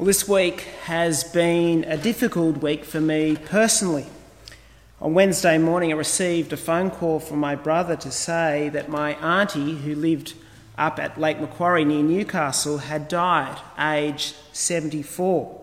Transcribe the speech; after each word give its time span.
Well, 0.00 0.06
this 0.06 0.26
week 0.26 0.62
has 0.84 1.24
been 1.24 1.84
a 1.84 1.98
difficult 1.98 2.62
week 2.62 2.86
for 2.86 3.02
me 3.02 3.36
personally. 3.36 4.06
On 4.98 5.12
Wednesday 5.12 5.58
morning, 5.58 5.92
I 5.92 5.96
received 5.96 6.54
a 6.54 6.56
phone 6.56 6.90
call 6.90 7.20
from 7.20 7.38
my 7.38 7.54
brother 7.54 7.96
to 7.96 8.10
say 8.10 8.70
that 8.70 8.88
my 8.88 9.12
auntie, 9.16 9.76
who 9.76 9.94
lived 9.94 10.32
up 10.78 10.98
at 10.98 11.20
Lake 11.20 11.38
Macquarie 11.38 11.84
near 11.84 12.02
Newcastle, 12.02 12.78
had 12.78 13.08
died, 13.08 13.58
aged 13.78 14.36
74. 14.52 15.60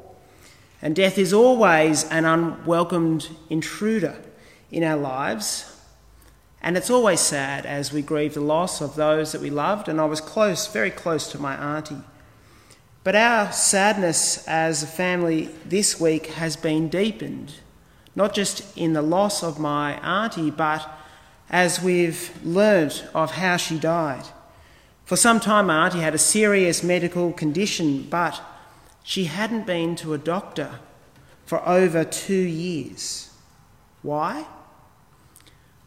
And 0.83 0.95
death 0.95 1.17
is 1.17 1.33
always 1.33 2.03
an 2.03 2.25
unwelcomed 2.25 3.29
intruder 3.49 4.21
in 4.69 4.83
our 4.83 4.97
lives. 4.97 5.81
And 6.61 6.77
it's 6.77 6.91
always 6.91 7.21
sad 7.21 7.65
as 7.65 7.91
we 7.91 8.03
grieve 8.03 8.35
the 8.35 8.41
loss 8.41 8.81
of 8.81 8.93
those 8.93 9.31
that 9.31 9.41
we 9.41 9.49
loved. 9.49 9.89
And 9.89 9.99
I 9.99 10.05
was 10.05 10.21
close, 10.21 10.67
very 10.67 10.91
close 10.91 11.27
to 11.31 11.39
my 11.39 11.55
auntie. 11.55 12.03
But 13.07 13.15
our 13.15 13.53
sadness 13.53 14.45
as 14.49 14.83
a 14.83 14.85
family 14.85 15.49
this 15.63 15.97
week 15.97 16.25
has 16.25 16.57
been 16.57 16.89
deepened, 16.89 17.53
not 18.17 18.33
just 18.33 18.77
in 18.77 18.91
the 18.91 19.01
loss 19.01 19.43
of 19.43 19.57
my 19.57 19.93
auntie, 20.05 20.51
but 20.51 20.85
as 21.49 21.81
we've 21.81 22.37
learnt 22.43 23.07
of 23.13 23.31
how 23.31 23.55
she 23.55 23.79
died. 23.79 24.25
For 25.05 25.15
some 25.15 25.39
time, 25.39 25.67
my 25.67 25.85
auntie 25.85 26.01
had 26.01 26.15
a 26.15 26.17
serious 26.17 26.83
medical 26.83 27.31
condition, 27.31 28.07
but 28.09 28.41
she 29.03 29.23
hadn't 29.23 29.65
been 29.65 29.95
to 29.95 30.13
a 30.13 30.17
doctor 30.17 30.79
for 31.45 31.65
over 31.65 32.03
two 32.03 32.33
years. 32.33 33.29
Why? 34.01 34.47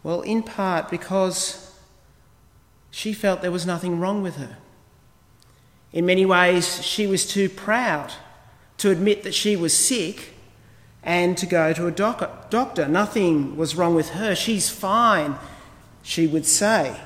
Well, 0.03 0.23
in 0.23 0.43
part 0.43 0.89
because 0.89 1.77
she 2.91 3.13
felt 3.13 3.43
there 3.43 3.53
was 3.53 3.67
nothing 3.67 4.01
wrong 4.01 4.23
with 4.23 4.37
her. 4.37 4.57
In 5.93 6.07
many 6.07 6.25
ways, 6.25 6.85
she 6.85 7.07
was 7.07 7.27
too 7.27 7.49
proud 7.49 8.13
to 8.79 8.91
admit 8.91 9.25
that 9.25 9.35
she 9.35 9.57
was 9.57 9.77
sick 9.77 10.35
and 11.03 11.37
to 11.39 11.47
go 11.47 11.73
to 11.73 11.87
a 11.87 11.91
doc- 11.91 12.51
doctor. 12.51 12.87
Nothing 12.87 13.57
was 13.57 13.75
wrong 13.75 13.95
with 13.95 14.11
her. 14.11 14.35
She's 14.35 14.71
fine, 14.71 15.37
she 16.03 16.27
would 16.27 16.47
say. 16.47 17.01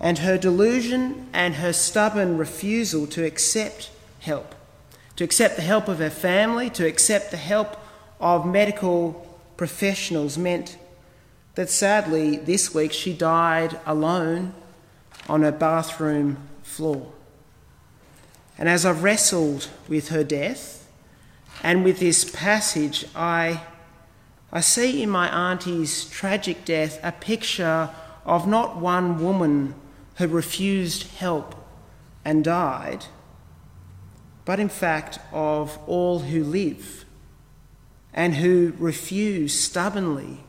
And 0.00 0.18
her 0.18 0.36
delusion 0.36 1.28
and 1.32 1.56
her 1.56 1.72
stubborn 1.72 2.36
refusal 2.36 3.06
to 3.08 3.24
accept 3.24 3.90
help, 4.20 4.54
to 5.16 5.24
accept 5.24 5.56
the 5.56 5.62
help 5.62 5.86
of 5.86 5.98
her 5.98 6.10
family, 6.10 6.68
to 6.70 6.86
accept 6.86 7.30
the 7.30 7.36
help 7.36 7.76
of 8.20 8.44
medical 8.46 9.38
professionals 9.56 10.36
meant 10.36 10.76
that 11.54 11.68
sadly 11.68 12.36
this 12.36 12.74
week 12.74 12.92
she 12.92 13.12
died 13.12 13.78
alone 13.86 14.54
on 15.28 15.42
her 15.42 15.52
bathroom 15.52 16.36
floor. 16.62 17.12
And 18.62 18.68
as 18.68 18.86
I've 18.86 19.02
wrestled 19.02 19.70
with 19.88 20.10
her 20.10 20.22
death 20.22 20.88
and 21.64 21.82
with 21.82 21.98
this 21.98 22.24
passage, 22.24 23.04
I, 23.12 23.60
I 24.52 24.60
see 24.60 25.02
in 25.02 25.10
my 25.10 25.28
auntie's 25.50 26.08
tragic 26.08 26.64
death 26.64 27.00
a 27.02 27.10
picture 27.10 27.90
of 28.24 28.46
not 28.46 28.76
one 28.76 29.20
woman 29.20 29.74
who 30.18 30.28
refused 30.28 31.08
help 31.16 31.56
and 32.24 32.44
died, 32.44 33.06
but 34.44 34.60
in 34.60 34.68
fact 34.68 35.18
of 35.32 35.76
all 35.88 36.20
who 36.20 36.44
live 36.44 37.04
and 38.14 38.36
who 38.36 38.74
refuse 38.78 39.58
stubbornly 39.58 40.44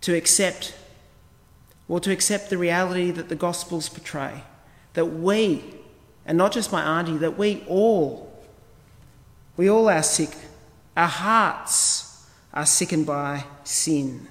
to 0.00 0.16
accept 0.16 0.74
or 1.86 2.00
to 2.00 2.10
accept 2.10 2.48
the 2.48 2.56
reality 2.56 3.10
that 3.10 3.28
the 3.28 3.36
Gospels 3.36 3.90
portray, 3.90 4.42
that 4.94 5.04
we 5.04 5.75
and 6.26 6.36
not 6.36 6.52
just 6.52 6.72
my 6.72 6.82
auntie, 6.98 7.16
that 7.18 7.38
we 7.38 7.64
all, 7.68 8.32
we 9.56 9.70
all 9.70 9.88
are 9.88 10.02
sick. 10.02 10.30
Our 10.96 11.08
hearts 11.08 12.26
are 12.52 12.66
sickened 12.66 13.06
by 13.06 13.44
sin. 13.64 14.26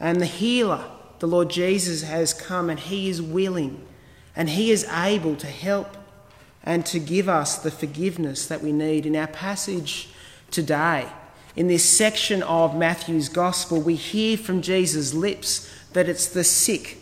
And 0.00 0.20
the 0.20 0.26
healer, 0.26 0.84
the 1.20 1.28
Lord 1.28 1.48
Jesus, 1.48 2.02
has 2.02 2.34
come 2.34 2.68
and 2.68 2.80
he 2.80 3.08
is 3.08 3.22
willing 3.22 3.86
and 4.34 4.50
he 4.50 4.72
is 4.72 4.84
able 4.84 5.36
to 5.36 5.46
help 5.46 5.96
and 6.64 6.84
to 6.86 6.98
give 6.98 7.28
us 7.28 7.58
the 7.58 7.70
forgiveness 7.70 8.46
that 8.46 8.62
we 8.62 8.72
need. 8.72 9.06
In 9.06 9.14
our 9.14 9.26
passage 9.26 10.08
today, 10.50 11.06
in 11.54 11.68
this 11.68 11.84
section 11.84 12.42
of 12.42 12.74
Matthew's 12.74 13.28
Gospel, 13.28 13.80
we 13.80 13.94
hear 13.94 14.36
from 14.36 14.62
Jesus' 14.62 15.14
lips 15.14 15.70
that 15.92 16.08
it's 16.08 16.26
the 16.26 16.44
sick 16.44 16.98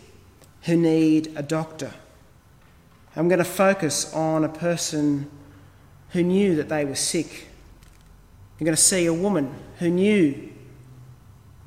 who 0.62 0.76
need 0.76 1.32
a 1.36 1.42
doctor. 1.42 1.92
I'm 3.16 3.28
going 3.28 3.38
to 3.38 3.44
focus 3.44 4.12
on 4.14 4.44
a 4.44 4.48
person 4.48 5.30
who 6.10 6.22
knew 6.22 6.56
that 6.56 6.68
they 6.68 6.84
were 6.84 6.94
sick. 6.94 7.48
You're 8.58 8.66
going 8.66 8.76
to 8.76 8.82
see 8.82 9.06
a 9.06 9.14
woman 9.14 9.54
who 9.78 9.90
knew, 9.90 10.50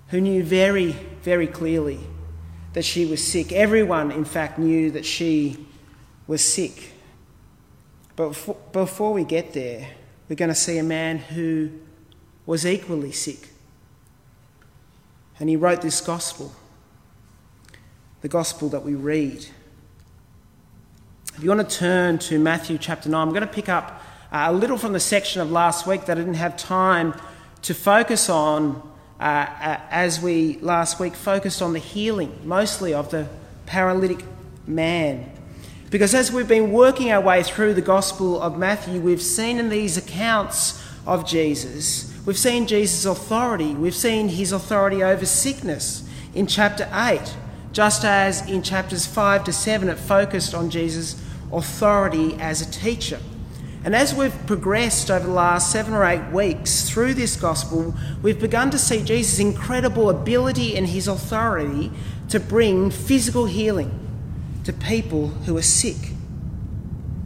who 0.09 0.21
knew 0.21 0.43
very, 0.43 0.91
very 1.21 1.47
clearly 1.47 1.99
that 2.73 2.83
she 2.83 3.05
was 3.05 3.25
sick. 3.25 3.51
Everyone, 3.51 4.11
in 4.11 4.25
fact, 4.25 4.57
knew 4.57 4.91
that 4.91 5.05
she 5.05 5.65
was 6.27 6.43
sick. 6.43 6.91
But 8.15 8.71
before 8.71 9.11
we 9.13 9.23
get 9.23 9.53
there, 9.53 9.89
we're 10.29 10.35
going 10.35 10.49
to 10.49 10.55
see 10.55 10.77
a 10.77 10.83
man 10.83 11.17
who 11.17 11.71
was 12.45 12.65
equally 12.65 13.11
sick. 13.11 13.49
And 15.39 15.49
he 15.49 15.55
wrote 15.55 15.81
this 15.81 15.99
gospel, 15.99 16.53
the 18.21 18.29
gospel 18.29 18.69
that 18.69 18.83
we 18.83 18.95
read. 18.95 19.47
If 21.35 21.41
you 21.41 21.49
want 21.49 21.67
to 21.67 21.77
turn 21.77 22.19
to 22.19 22.37
Matthew 22.37 22.77
chapter 22.77 23.09
9, 23.09 23.19
I'm 23.19 23.33
going 23.33 23.41
to 23.41 23.47
pick 23.47 23.67
up 23.67 24.03
uh, 24.31 24.45
a 24.49 24.53
little 24.53 24.77
from 24.77 24.93
the 24.93 24.99
section 24.99 25.41
of 25.41 25.51
last 25.51 25.87
week 25.87 26.05
that 26.05 26.15
I 26.15 26.21
didn't 26.21 26.35
have 26.35 26.55
time 26.55 27.15
to 27.63 27.73
focus 27.73 28.29
on 28.29 28.87
uh, 29.19 29.23
uh, 29.23 29.79
as 29.89 30.21
we 30.21 30.59
last 30.59 30.99
week 30.99 31.15
focused 31.15 31.63
on 31.63 31.73
the 31.73 31.79
healing, 31.79 32.39
mostly 32.43 32.93
of 32.93 33.09
the 33.09 33.27
paralytic 33.65 34.23
man. 34.67 35.27
Because 35.89 36.13
as 36.13 36.31
we've 36.31 36.47
been 36.47 36.71
working 36.71 37.11
our 37.11 37.21
way 37.21 37.41
through 37.41 37.73
the 37.73 37.81
Gospel 37.81 38.39
of 38.39 38.55
Matthew, 38.55 39.01
we've 39.01 39.19
seen 39.19 39.57
in 39.57 39.69
these 39.69 39.97
accounts 39.97 40.87
of 41.07 41.25
Jesus, 41.25 42.13
we've 42.27 42.37
seen 42.37 42.67
Jesus' 42.67 43.05
authority, 43.05 43.73
we've 43.73 43.95
seen 43.95 44.27
his 44.29 44.51
authority 44.51 45.01
over 45.01 45.25
sickness 45.25 46.07
in 46.35 46.45
chapter 46.45 46.87
8 46.93 47.19
just 47.73 48.05
as 48.05 48.47
in 48.47 48.61
chapters 48.61 49.05
5 49.05 49.43
to 49.45 49.51
7 49.51 49.89
it 49.89 49.97
focused 49.97 50.53
on 50.53 50.69
Jesus' 50.69 51.21
authority 51.51 52.35
as 52.39 52.61
a 52.61 52.71
teacher. 52.71 53.19
And 53.83 53.93
as 53.93 54.13
we've 54.13 54.33
progressed 54.47 55.11
over 55.11 55.27
the 55.27 55.33
last 55.33 55.69
seven 55.69 55.93
or 55.93 56.05
eight 56.05 56.31
weeks 56.31 56.89
through 56.89 57.15
this 57.15 57.35
gospel, 57.35 57.93
we've 58.21 58.39
begun 58.39 58.71
to 58.71 58.77
see 58.77 59.03
Jesus' 59.03 59.39
incredible 59.39 60.09
ability 60.09 60.77
and 60.77 60.87
his 60.87 61.07
authority 61.07 61.91
to 62.29 62.39
bring 62.39 62.91
physical 62.91 63.45
healing 63.45 63.99
to 64.63 64.71
people 64.71 65.27
who 65.27 65.57
are 65.57 65.63
sick. 65.63 66.11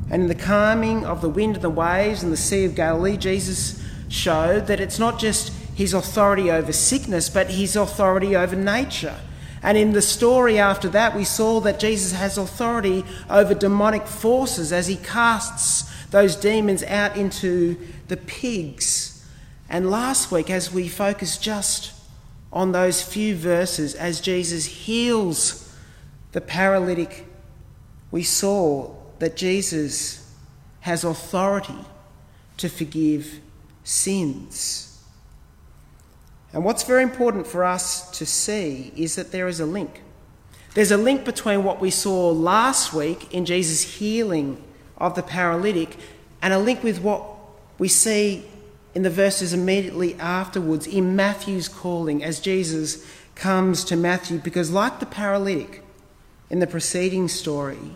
And 0.09 0.23
in 0.23 0.27
the 0.29 0.35
calming 0.35 1.05
of 1.05 1.21
the 1.21 1.29
wind 1.29 1.55
and 1.55 1.63
the 1.63 1.69
waves 1.69 2.23
and 2.23 2.31
the 2.31 2.37
Sea 2.37 2.65
of 2.65 2.73
Galilee, 2.73 3.17
Jesus 3.17 3.83
showed 4.09 4.65
that 4.65 4.79
it's 4.79 4.97
not 4.97 5.19
just 5.19 5.53
his 5.75 5.93
authority 5.93 6.49
over 6.49 6.71
sickness, 6.71 7.29
but 7.29 7.51
his 7.51 7.75
authority 7.75 8.35
over 8.35 8.55
nature 8.55 9.19
and 9.63 9.77
in 9.77 9.93
the 9.93 10.01
story 10.01 10.59
after 10.59 10.89
that, 10.89 11.15
we 11.15 11.23
saw 11.23 11.59
that 11.61 11.79
Jesus 11.79 12.11
has 12.13 12.37
authority 12.37 13.03
over 13.29 13.53
demonic 13.53 14.05
forces 14.05 14.71
as 14.71 14.87
he 14.87 14.97
casts 14.97 15.91
those 16.11 16.35
demons 16.35 16.83
out 16.83 17.17
into 17.17 17.77
the 18.07 18.17
pigs. 18.17 19.25
And 19.69 19.89
last 19.89 20.31
week, 20.31 20.49
as 20.49 20.71
we 20.71 20.87
focused 20.87 21.41
just 21.41 21.93
on 22.53 22.71
those 22.71 23.01
few 23.01 23.35
verses, 23.35 23.95
as 23.95 24.21
Jesus 24.21 24.65
heals 24.65 25.75
the 26.31 26.41
paralytic, 26.41 27.25
we 28.11 28.23
saw 28.23 28.95
that 29.19 29.35
Jesus 29.35 30.31
has 30.81 31.03
authority 31.03 31.85
to 32.57 32.69
forgive 32.69 33.39
sins. 33.83 34.96
And 36.53 36.63
what's 36.63 36.83
very 36.83 37.03
important 37.03 37.45
for 37.45 37.63
us 37.63 38.09
to 38.11 38.25
see 38.25 38.91
is 38.95 39.15
that 39.15 39.31
there 39.31 39.47
is 39.47 39.59
a 39.59 39.65
link. 39.65 40.01
There's 40.73 40.91
a 40.91 40.97
link 40.97 41.25
between 41.25 41.63
what 41.63 41.81
we 41.81 41.89
saw 41.89 42.29
last 42.29 42.93
week 42.93 43.33
in 43.33 43.45
Jesus' 43.45 43.97
healing 43.97 44.63
of 44.97 45.15
the 45.15 45.23
paralytic 45.23 45.97
and 46.41 46.53
a 46.53 46.59
link 46.59 46.83
with 46.83 47.01
what 47.01 47.23
we 47.77 47.87
see 47.87 48.45
in 48.93 49.03
the 49.03 49.09
verses 49.09 49.53
immediately 49.53 50.15
afterwards 50.15 50.87
in 50.87 51.15
Matthew's 51.15 51.67
calling 51.67 52.23
as 52.23 52.39
Jesus 52.39 53.05
comes 53.35 53.83
to 53.85 53.95
Matthew. 53.95 54.39
Because, 54.39 54.71
like 54.71 54.99
the 54.99 55.05
paralytic 55.05 55.83
in 56.49 56.59
the 56.59 56.67
preceding 56.67 57.27
story, 57.27 57.95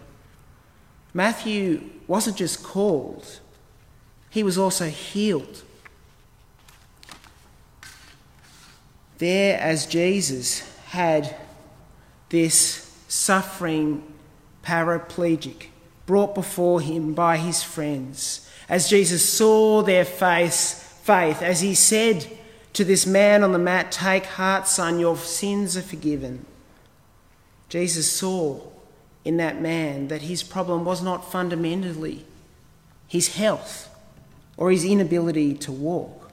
Matthew 1.14 1.82
wasn't 2.08 2.38
just 2.38 2.64
called, 2.64 3.40
he 4.30 4.44
was 4.44 4.58
also 4.58 4.88
healed. 4.88 5.64
There 9.22 9.60
as 9.60 9.86
Jesus 9.86 10.68
had 10.88 11.36
this 12.30 12.92
suffering 13.08 14.04
paraplegic 14.64 15.68
brought 16.08 16.34
before 16.34 16.82
him 16.82 17.14
by 17.14 17.38
his 17.38 17.62
friends. 17.62 18.50
as 18.68 18.90
Jesus 18.90 19.24
saw 19.24 19.82
their 19.82 20.06
faith, 20.06 21.00
faith, 21.04 21.42
as 21.42 21.62
he 21.62 21.76
said 21.76 22.26
to 22.74 22.84
this 22.84 23.06
man 23.06 23.44
on 23.44 23.52
the 23.52 23.60
mat, 23.60 23.92
Take 23.92 24.26
heart, 24.26 24.68
son, 24.68 24.98
your 24.98 25.18
sins 25.18 25.76
are 25.76 25.82
forgiven. 25.82 26.46
Jesus 27.70 28.10
saw 28.12 28.62
in 29.24 29.38
that 29.38 29.62
man 29.62 30.08
that 30.08 30.24
his 30.24 30.42
problem 30.42 30.84
was 30.84 31.02
not 31.02 31.32
fundamentally 31.32 32.26
his 33.08 33.36
health 33.36 33.94
or 34.58 34.72
his 34.72 34.86
inability 34.86 35.54
to 35.56 35.72
walk, 35.72 36.32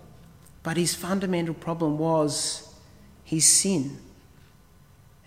but 0.62 0.76
his 0.76 0.94
fundamental 0.94 1.55
problem 1.55 1.99
was 1.99 2.68
his 3.29 3.45
sin. 3.45 3.99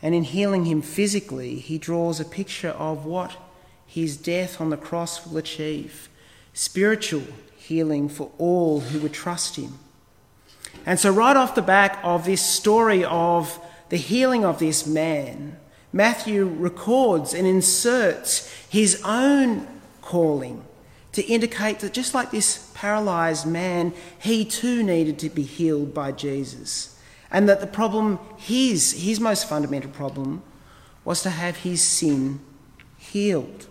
And 0.01 0.15
in 0.15 0.23
healing 0.23 0.65
him 0.65 0.81
physically, 0.81 1.59
he 1.59 1.77
draws 1.77 2.19
a 2.19 2.25
picture 2.25 2.69
of 2.69 3.05
what 3.05 3.37
his 3.85 4.17
death 4.17 4.59
on 4.59 4.71
the 4.71 4.77
cross 4.77 5.27
will 5.27 5.37
achieve 5.37 6.09
spiritual 6.51 7.23
healing 7.55 8.09
for 8.09 8.31
all 8.39 8.79
who 8.79 8.99
would 9.01 9.13
trust 9.13 9.55
him. 9.55 9.77
And 10.83 10.99
so, 10.99 11.11
right 11.11 11.37
off 11.37 11.53
the 11.53 11.61
back 11.61 11.99
of 12.01 12.25
this 12.25 12.43
story 12.43 13.05
of 13.05 13.59
the 13.89 13.97
healing 13.97 14.43
of 14.43 14.57
this 14.57 14.87
man, 14.87 15.57
Matthew 15.93 16.45
records 16.45 17.35
and 17.35 17.45
inserts 17.45 18.51
his 18.67 18.99
own 19.05 19.67
calling 20.01 20.63
to 21.11 21.23
indicate 21.25 21.81
that 21.81 21.93
just 21.93 22.15
like 22.15 22.31
this 22.31 22.71
paralyzed 22.73 23.45
man, 23.45 23.93
he 24.19 24.43
too 24.43 24.81
needed 24.81 25.19
to 25.19 25.29
be 25.29 25.43
healed 25.43 25.93
by 25.93 26.11
Jesus. 26.11 26.90
And 27.31 27.47
that 27.47 27.61
the 27.61 27.67
problem, 27.67 28.19
his, 28.37 29.03
his 29.03 29.19
most 29.19 29.47
fundamental 29.47 29.89
problem, 29.91 30.43
was 31.05 31.21
to 31.23 31.29
have 31.29 31.57
his 31.57 31.81
sin 31.81 32.39
healed. 32.97 33.67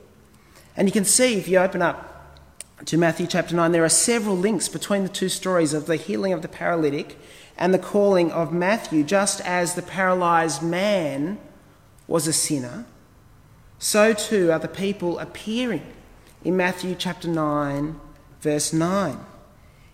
And 0.77 0.89
you 0.89 0.93
can 0.93 1.05
see 1.05 1.37
if 1.37 1.47
you 1.47 1.59
open 1.59 1.83
up 1.83 2.11
to 2.87 2.97
Matthew 2.97 3.27
chapter 3.27 3.55
9, 3.55 3.73
there 3.73 3.85
are 3.85 3.91
several 3.91 4.37
links 4.37 4.69
between 4.69 5.03
the 5.03 5.09
two 5.09 5.29
stories 5.29 5.75
of 5.75 5.87
the 5.87 5.97
healing 5.97 6.33
of 6.33 6.41
the 6.41 6.49
paralytic 6.49 7.19
and 7.59 7.75
the 7.75 7.79
calling 7.79 8.33
of 8.33 8.53
Matthew. 8.53 9.05
Just 9.05 9.41
as 9.43 9.75
the 9.75 9.83
paralyzed 9.83 10.63
man 10.63 11.39
was 12.07 12.27
a 12.27 12.33
sinner, 12.33 12.87
so 13.79 14.15
too 14.15 14.51
are 14.51 14.59
the 14.59 14.69
people 14.69 15.19
appearing 15.19 15.87
in 16.43 16.57
Matthew 16.57 16.95
chapter 16.95 17.29
9, 17.29 18.01
verse 18.41 18.73
9. 18.73 19.19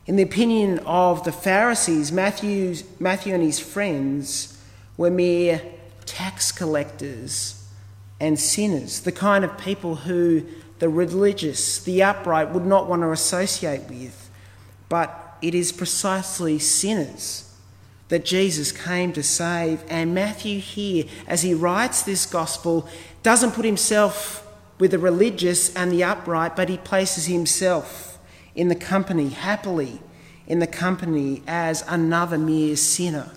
In 0.06 0.14
the 0.14 0.22
opinion 0.22 0.78
of 0.80 1.24
the 1.24 1.32
Pharisees, 1.32 2.12
Matthew's, 2.12 2.84
Matthew 3.00 3.34
and 3.34 3.42
his 3.42 3.58
friends 3.58 4.56
were 4.96 5.10
mere 5.10 5.60
tax 6.04 6.52
collectors 6.52 7.66
and 8.20 8.38
sinners, 8.38 9.00
the 9.00 9.12
kind 9.12 9.44
of 9.44 9.58
people 9.58 9.96
who 9.96 10.46
the 10.78 10.88
religious, 10.88 11.82
the 11.82 12.02
upright 12.02 12.50
would 12.50 12.66
not 12.66 12.88
want 12.88 13.02
to 13.02 13.10
associate 13.10 13.88
with. 13.88 14.30
But 14.88 15.36
it 15.42 15.54
is 15.54 15.72
precisely 15.72 16.58
sinners 16.58 17.54
that 18.08 18.24
Jesus 18.24 18.70
came 18.70 19.12
to 19.14 19.22
save. 19.22 19.82
And 19.88 20.14
Matthew, 20.14 20.60
here, 20.60 21.04
as 21.26 21.42
he 21.42 21.54
writes 21.54 22.02
this 22.02 22.26
gospel, 22.26 22.88
doesn't 23.22 23.52
put 23.52 23.64
himself 23.64 24.46
with 24.78 24.92
the 24.92 24.98
religious 24.98 25.74
and 25.74 25.90
the 25.90 26.04
upright, 26.04 26.54
but 26.54 26.68
he 26.68 26.76
places 26.76 27.26
himself 27.26 28.15
in 28.56 28.68
the 28.68 28.74
company, 28.74 29.28
happily 29.28 30.00
in 30.46 30.58
the 30.58 30.66
company, 30.66 31.42
as 31.46 31.84
another 31.86 32.38
mere 32.38 32.74
sinner, 32.76 33.30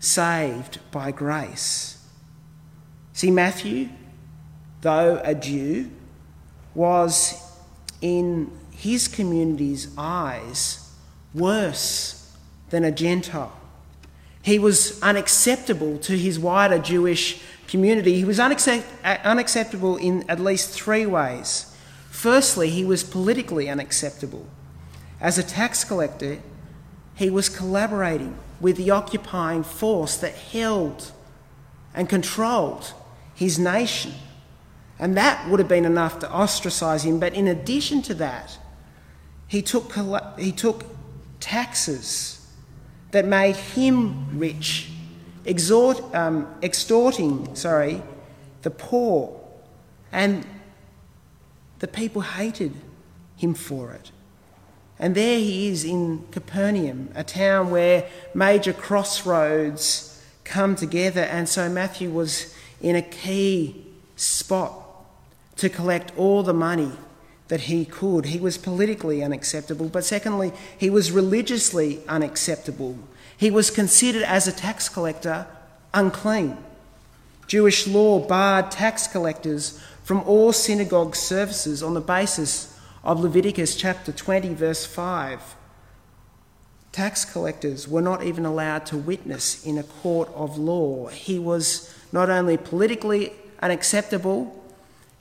saved 0.00 0.78
by 0.90 1.12
grace. 1.12 2.04
See, 3.12 3.30
Matthew, 3.30 3.90
though 4.80 5.20
a 5.22 5.34
Jew, 5.34 5.90
was 6.74 7.34
in 8.00 8.50
his 8.70 9.06
community's 9.06 9.88
eyes 9.98 10.90
worse 11.34 12.34
than 12.70 12.84
a 12.84 12.90
Gentile. 12.90 13.52
He 14.42 14.58
was 14.58 15.00
unacceptable 15.02 15.98
to 15.98 16.16
his 16.16 16.38
wider 16.38 16.78
Jewish 16.78 17.40
community. 17.68 18.14
He 18.14 18.24
was 18.24 18.38
unaccept- 18.38 18.84
unacceptable 19.24 19.96
in 19.96 20.24
at 20.28 20.40
least 20.40 20.70
three 20.70 21.06
ways. 21.06 21.71
Firstly, 22.22 22.70
he 22.70 22.84
was 22.84 23.02
politically 23.02 23.68
unacceptable. 23.68 24.46
As 25.20 25.38
a 25.38 25.42
tax 25.42 25.82
collector, 25.82 26.38
he 27.16 27.28
was 27.28 27.48
collaborating 27.48 28.38
with 28.60 28.76
the 28.76 28.92
occupying 28.92 29.64
force 29.64 30.16
that 30.18 30.32
held 30.32 31.10
and 31.92 32.08
controlled 32.08 32.94
his 33.34 33.58
nation. 33.58 34.12
And 35.00 35.16
that 35.16 35.50
would 35.50 35.58
have 35.58 35.68
been 35.68 35.84
enough 35.84 36.20
to 36.20 36.32
ostracize 36.32 37.04
him. 37.04 37.18
But 37.18 37.34
in 37.34 37.48
addition 37.48 38.02
to 38.02 38.14
that, 38.14 38.56
he 39.48 39.60
took, 39.60 39.92
he 40.38 40.52
took 40.52 40.84
taxes 41.40 42.46
that 43.10 43.24
made 43.24 43.56
him 43.56 44.38
rich, 44.38 44.92
exhort, 45.44 46.00
um, 46.14 46.46
extorting 46.62 47.52
sorry, 47.56 48.00
the 48.62 48.70
poor. 48.70 49.40
And 50.12 50.46
the 51.82 51.88
people 51.88 52.22
hated 52.22 52.72
him 53.36 53.54
for 53.54 53.90
it. 53.90 54.12
And 55.00 55.16
there 55.16 55.40
he 55.40 55.66
is 55.66 55.84
in 55.84 56.24
Capernaum, 56.30 57.08
a 57.16 57.24
town 57.24 57.72
where 57.72 58.08
major 58.34 58.72
crossroads 58.72 60.24
come 60.44 60.76
together. 60.76 61.22
And 61.22 61.48
so 61.48 61.68
Matthew 61.68 62.08
was 62.08 62.54
in 62.80 62.94
a 62.94 63.02
key 63.02 63.84
spot 64.14 64.72
to 65.56 65.68
collect 65.68 66.16
all 66.16 66.44
the 66.44 66.54
money 66.54 66.92
that 67.48 67.62
he 67.62 67.84
could. 67.84 68.26
He 68.26 68.38
was 68.38 68.56
politically 68.58 69.20
unacceptable, 69.20 69.88
but 69.88 70.04
secondly, 70.04 70.52
he 70.78 70.88
was 70.88 71.10
religiously 71.10 72.00
unacceptable. 72.06 72.96
He 73.36 73.50
was 73.50 73.72
considered 73.72 74.22
as 74.22 74.46
a 74.46 74.52
tax 74.52 74.88
collector 74.88 75.48
unclean. 75.92 76.58
Jewish 77.48 77.88
law 77.88 78.20
barred 78.20 78.70
tax 78.70 79.08
collectors 79.08 79.82
from 80.02 80.20
all 80.22 80.52
synagogue 80.52 81.14
services 81.14 81.82
on 81.82 81.94
the 81.94 82.00
basis 82.00 82.78
of 83.04 83.20
Leviticus 83.20 83.76
chapter 83.76 84.12
20, 84.12 84.54
verse 84.54 84.84
5. 84.84 85.56
Tax 86.92 87.24
collectors 87.24 87.88
were 87.88 88.02
not 88.02 88.22
even 88.22 88.44
allowed 88.44 88.84
to 88.86 88.98
witness 88.98 89.64
in 89.64 89.78
a 89.78 89.82
court 89.82 90.28
of 90.34 90.58
law. 90.58 91.06
He 91.06 91.38
was 91.38 91.94
not 92.12 92.28
only 92.28 92.56
politically 92.56 93.32
unacceptable, 93.62 94.58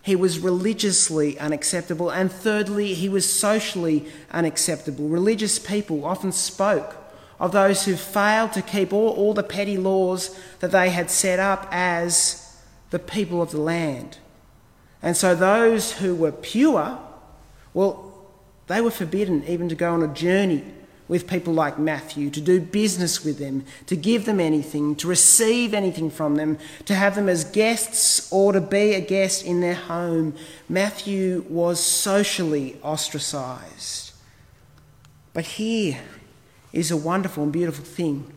he 0.03 0.15
was 0.15 0.39
religiously 0.39 1.39
unacceptable. 1.39 2.09
And 2.09 2.31
thirdly, 2.31 2.93
he 2.93 3.07
was 3.07 3.31
socially 3.31 4.07
unacceptable. 4.31 5.07
Religious 5.07 5.59
people 5.59 6.05
often 6.05 6.31
spoke 6.31 6.95
of 7.39 7.51
those 7.51 7.85
who 7.85 7.95
failed 7.95 8.53
to 8.53 8.61
keep 8.61 8.91
all, 8.91 9.09
all 9.09 9.33
the 9.33 9.43
petty 9.43 9.77
laws 9.77 10.37
that 10.59 10.71
they 10.71 10.89
had 10.89 11.09
set 11.09 11.39
up 11.39 11.67
as 11.71 12.57
the 12.89 12.99
people 12.99 13.41
of 13.41 13.51
the 13.51 13.59
land. 13.59 14.17
And 15.03 15.17
so 15.17 15.35
those 15.35 15.93
who 15.93 16.15
were 16.15 16.31
pure, 16.31 16.99
well, 17.73 18.13
they 18.67 18.81
were 18.81 18.91
forbidden 18.91 19.43
even 19.45 19.67
to 19.69 19.75
go 19.75 19.93
on 19.93 20.03
a 20.03 20.07
journey 20.07 20.63
with 21.07 21.27
people 21.27 21.53
like 21.53 21.77
Matthew, 21.77 22.29
to 22.29 22.39
do 22.39 22.61
business 22.61 23.25
with 23.25 23.37
them, 23.37 23.65
to 23.85 23.97
give 23.97 24.23
them 24.23 24.39
anything, 24.39 24.95
to 24.95 25.09
receive 25.09 25.73
anything 25.73 26.09
from 26.09 26.35
them, 26.35 26.57
to 26.85 26.95
have 26.95 27.15
them 27.15 27.27
as 27.27 27.43
guests 27.43 28.31
or 28.31 28.53
to 28.53 28.61
be 28.61 28.93
a 28.93 29.01
guest 29.01 29.43
in 29.43 29.59
their 29.59 29.75
home. 29.75 30.33
Matthew 30.69 31.43
was 31.49 31.81
socially 31.81 32.77
ostracized. 32.81 34.13
But 35.33 35.43
here 35.43 35.99
is 36.71 36.91
a 36.91 36.97
wonderful 36.97 37.43
and 37.43 37.51
beautiful 37.51 37.83
thing 37.83 38.31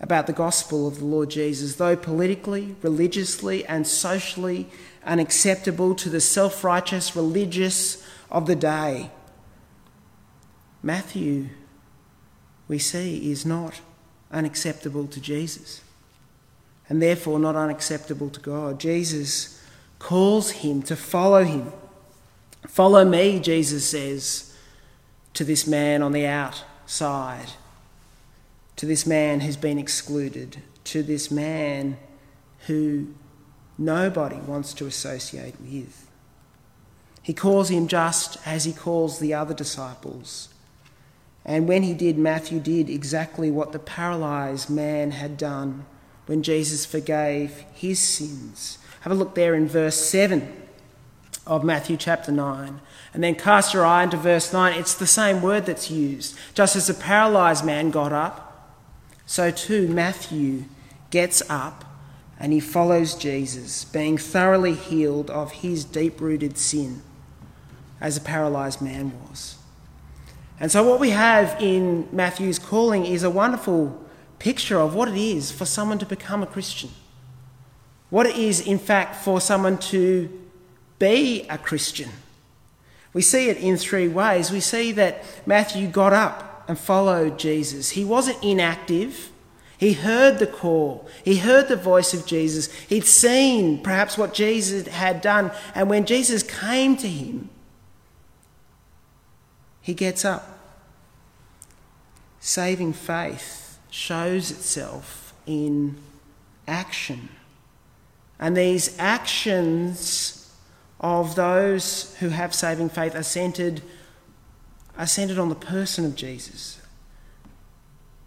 about 0.00 0.26
the 0.26 0.32
gospel 0.32 0.88
of 0.88 0.98
the 0.98 1.04
Lord 1.04 1.30
Jesus. 1.30 1.76
Though 1.76 1.94
politically, 1.94 2.74
religiously, 2.82 3.64
and 3.66 3.86
socially 3.86 4.68
unacceptable 5.04 5.94
to 5.96 6.08
the 6.08 6.20
self 6.20 6.64
righteous 6.64 7.16
religious 7.16 8.06
of 8.30 8.46
the 8.46 8.56
day, 8.56 9.10
Matthew 10.82 11.48
we 12.68 12.78
see 12.78 13.30
is 13.30 13.44
not 13.44 13.80
unacceptable 14.30 15.06
to 15.06 15.20
Jesus 15.20 15.82
and 16.88 17.02
therefore 17.02 17.38
not 17.38 17.56
unacceptable 17.56 18.30
to 18.30 18.40
God. 18.40 18.80
Jesus 18.80 19.62
calls 19.98 20.50
him 20.50 20.82
to 20.82 20.96
follow 20.96 21.44
him. 21.44 21.72
Follow 22.66 23.04
me, 23.04 23.40
Jesus 23.40 23.86
says 23.88 24.56
to 25.34 25.44
this 25.44 25.66
man 25.66 26.02
on 26.02 26.12
the 26.12 26.26
outside, 26.26 27.48
to 28.76 28.86
this 28.86 29.06
man 29.06 29.40
who's 29.40 29.56
been 29.56 29.78
excluded, 29.78 30.62
to 30.84 31.02
this 31.02 31.30
man 31.30 31.96
who 32.66 33.08
nobody 33.78 34.36
wants 34.36 34.74
to 34.74 34.86
associate 34.86 35.54
with. 35.60 36.08
He 37.22 37.32
calls 37.32 37.70
him 37.70 37.86
just 37.86 38.36
as 38.46 38.64
he 38.64 38.72
calls 38.72 39.18
the 39.18 39.34
other 39.34 39.54
disciples 39.54 40.48
and 41.44 41.66
when 41.66 41.82
he 41.82 41.94
did, 41.94 42.18
Matthew 42.18 42.60
did 42.60 42.88
exactly 42.88 43.50
what 43.50 43.72
the 43.72 43.78
paralyzed 43.78 44.70
man 44.70 45.12
had 45.12 45.36
done 45.36 45.84
when 46.26 46.42
Jesus 46.42 46.86
forgave 46.86 47.64
his 47.74 47.98
sins. 47.98 48.78
Have 49.00 49.12
a 49.12 49.16
look 49.16 49.34
there 49.34 49.54
in 49.54 49.66
verse 49.66 49.96
7. 49.96 50.60
of 51.44 51.64
Matthew 51.64 51.96
chapter 51.96 52.30
9. 52.30 52.80
And 53.12 53.24
then 53.24 53.34
cast 53.34 53.74
your 53.74 53.84
eye 53.84 54.04
into 54.04 54.16
verse 54.16 54.52
9, 54.52 54.78
it's 54.78 54.94
the 54.94 55.08
same 55.08 55.42
word 55.42 55.66
that's 55.66 55.90
used. 55.90 56.38
Just 56.54 56.76
as 56.76 56.86
the 56.86 56.94
paralyzed 56.94 57.64
man 57.64 57.90
got 57.90 58.12
up, 58.12 58.78
so 59.26 59.50
too 59.50 59.88
Matthew 59.88 60.66
gets 61.10 61.42
up 61.50 61.84
and 62.42 62.52
he 62.52 62.58
follows 62.58 63.14
Jesus, 63.14 63.84
being 63.84 64.18
thoroughly 64.18 64.74
healed 64.74 65.30
of 65.30 65.52
his 65.52 65.84
deep 65.84 66.20
rooted 66.20 66.58
sin, 66.58 67.00
as 68.00 68.16
a 68.16 68.20
paralyzed 68.20 68.82
man 68.82 69.12
was. 69.22 69.58
And 70.58 70.70
so, 70.70 70.82
what 70.82 70.98
we 70.98 71.10
have 71.10 71.56
in 71.62 72.08
Matthew's 72.10 72.58
calling 72.58 73.06
is 73.06 73.22
a 73.22 73.30
wonderful 73.30 74.04
picture 74.40 74.80
of 74.80 74.92
what 74.92 75.08
it 75.08 75.16
is 75.16 75.52
for 75.52 75.64
someone 75.64 76.00
to 76.00 76.06
become 76.06 76.42
a 76.42 76.46
Christian. 76.46 76.90
What 78.10 78.26
it 78.26 78.36
is, 78.36 78.60
in 78.60 78.80
fact, 78.80 79.16
for 79.16 79.40
someone 79.40 79.78
to 79.78 80.28
be 80.98 81.46
a 81.48 81.56
Christian. 81.56 82.10
We 83.12 83.22
see 83.22 83.50
it 83.50 83.56
in 83.58 83.76
three 83.76 84.08
ways. 84.08 84.50
We 84.50 84.60
see 84.60 84.90
that 84.92 85.22
Matthew 85.46 85.86
got 85.86 86.12
up 86.12 86.64
and 86.66 86.76
followed 86.76 87.38
Jesus. 87.38 87.90
He 87.90 88.04
wasn't 88.04 88.42
inactive. 88.42 89.31
He 89.82 89.94
heard 89.94 90.38
the 90.38 90.46
call. 90.46 91.08
He 91.24 91.38
heard 91.38 91.66
the 91.66 91.74
voice 91.74 92.14
of 92.14 92.24
Jesus. 92.24 92.72
He'd 92.82 93.04
seen 93.04 93.82
perhaps 93.82 94.16
what 94.16 94.32
Jesus 94.32 94.86
had 94.86 95.20
done. 95.20 95.50
And 95.74 95.90
when 95.90 96.06
Jesus 96.06 96.44
came 96.44 96.96
to 96.98 97.08
him, 97.08 97.50
he 99.80 99.92
gets 99.92 100.24
up. 100.24 100.56
Saving 102.38 102.92
faith 102.92 103.80
shows 103.90 104.52
itself 104.52 105.34
in 105.46 105.96
action. 106.68 107.28
And 108.38 108.56
these 108.56 108.96
actions 109.00 110.54
of 111.00 111.34
those 111.34 112.14
who 112.20 112.28
have 112.28 112.54
saving 112.54 112.90
faith 112.90 113.16
are 113.16 113.24
centered, 113.24 113.82
are 114.96 115.08
centered 115.08 115.38
on 115.38 115.48
the 115.48 115.56
person 115.56 116.04
of 116.04 116.14
Jesus. 116.14 116.81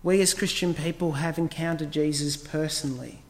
We 0.05 0.21
as 0.21 0.35
Christian 0.35 0.75
people 0.75 1.13
have 1.13 1.39
encountered 1.39 1.89
Jesus 1.89 2.37
personally. 2.37 3.23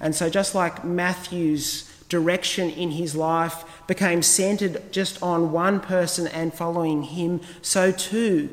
And 0.00 0.14
so, 0.14 0.30
just 0.30 0.54
like 0.54 0.82
Matthew's 0.82 1.92
direction 2.08 2.70
in 2.70 2.92
his 2.92 3.14
life 3.14 3.66
became 3.86 4.22
centered 4.22 4.90
just 4.90 5.22
on 5.22 5.52
one 5.52 5.78
person 5.78 6.26
and 6.26 6.54
following 6.54 7.02
him, 7.02 7.42
so 7.60 7.92
too 7.92 8.48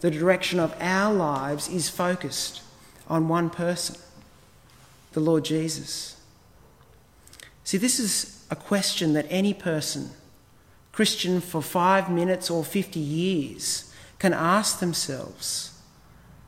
the 0.00 0.10
direction 0.10 0.60
of 0.60 0.76
our 0.78 1.14
lives 1.14 1.70
is 1.70 1.88
focused 1.88 2.60
on 3.08 3.28
one 3.28 3.48
person, 3.48 3.96
the 5.12 5.20
Lord 5.20 5.46
Jesus. 5.46 6.20
See, 7.64 7.78
this 7.78 7.98
is 7.98 8.44
a 8.50 8.56
question 8.56 9.14
that 9.14 9.24
any 9.30 9.54
person, 9.54 10.10
Christian 10.92 11.40
for 11.40 11.62
five 11.62 12.10
minutes 12.10 12.50
or 12.50 12.62
50 12.62 13.00
years, 13.00 13.90
can 14.18 14.34
ask 14.34 14.80
themselves. 14.80 15.70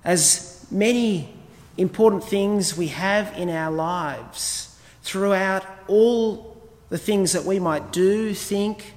As 0.04 0.53
many 0.70 1.34
important 1.76 2.24
things 2.24 2.76
we 2.76 2.88
have 2.88 3.36
in 3.36 3.48
our 3.50 3.70
lives 3.70 4.78
throughout 5.02 5.64
all 5.88 6.56
the 6.88 6.98
things 6.98 7.32
that 7.32 7.44
we 7.44 7.58
might 7.58 7.92
do, 7.92 8.34
think, 8.34 8.94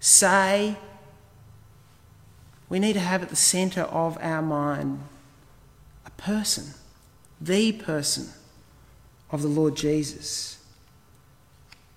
say, 0.00 0.76
we 2.68 2.78
need 2.78 2.94
to 2.94 3.00
have 3.00 3.22
at 3.22 3.28
the 3.28 3.36
centre 3.36 3.82
of 3.82 4.18
our 4.20 4.42
mind 4.42 5.00
a 6.06 6.10
person 6.12 6.74
the 7.40 7.72
person 7.72 8.28
of 9.30 9.42
the 9.42 9.48
Lord 9.48 9.76
Jesus. 9.76 10.58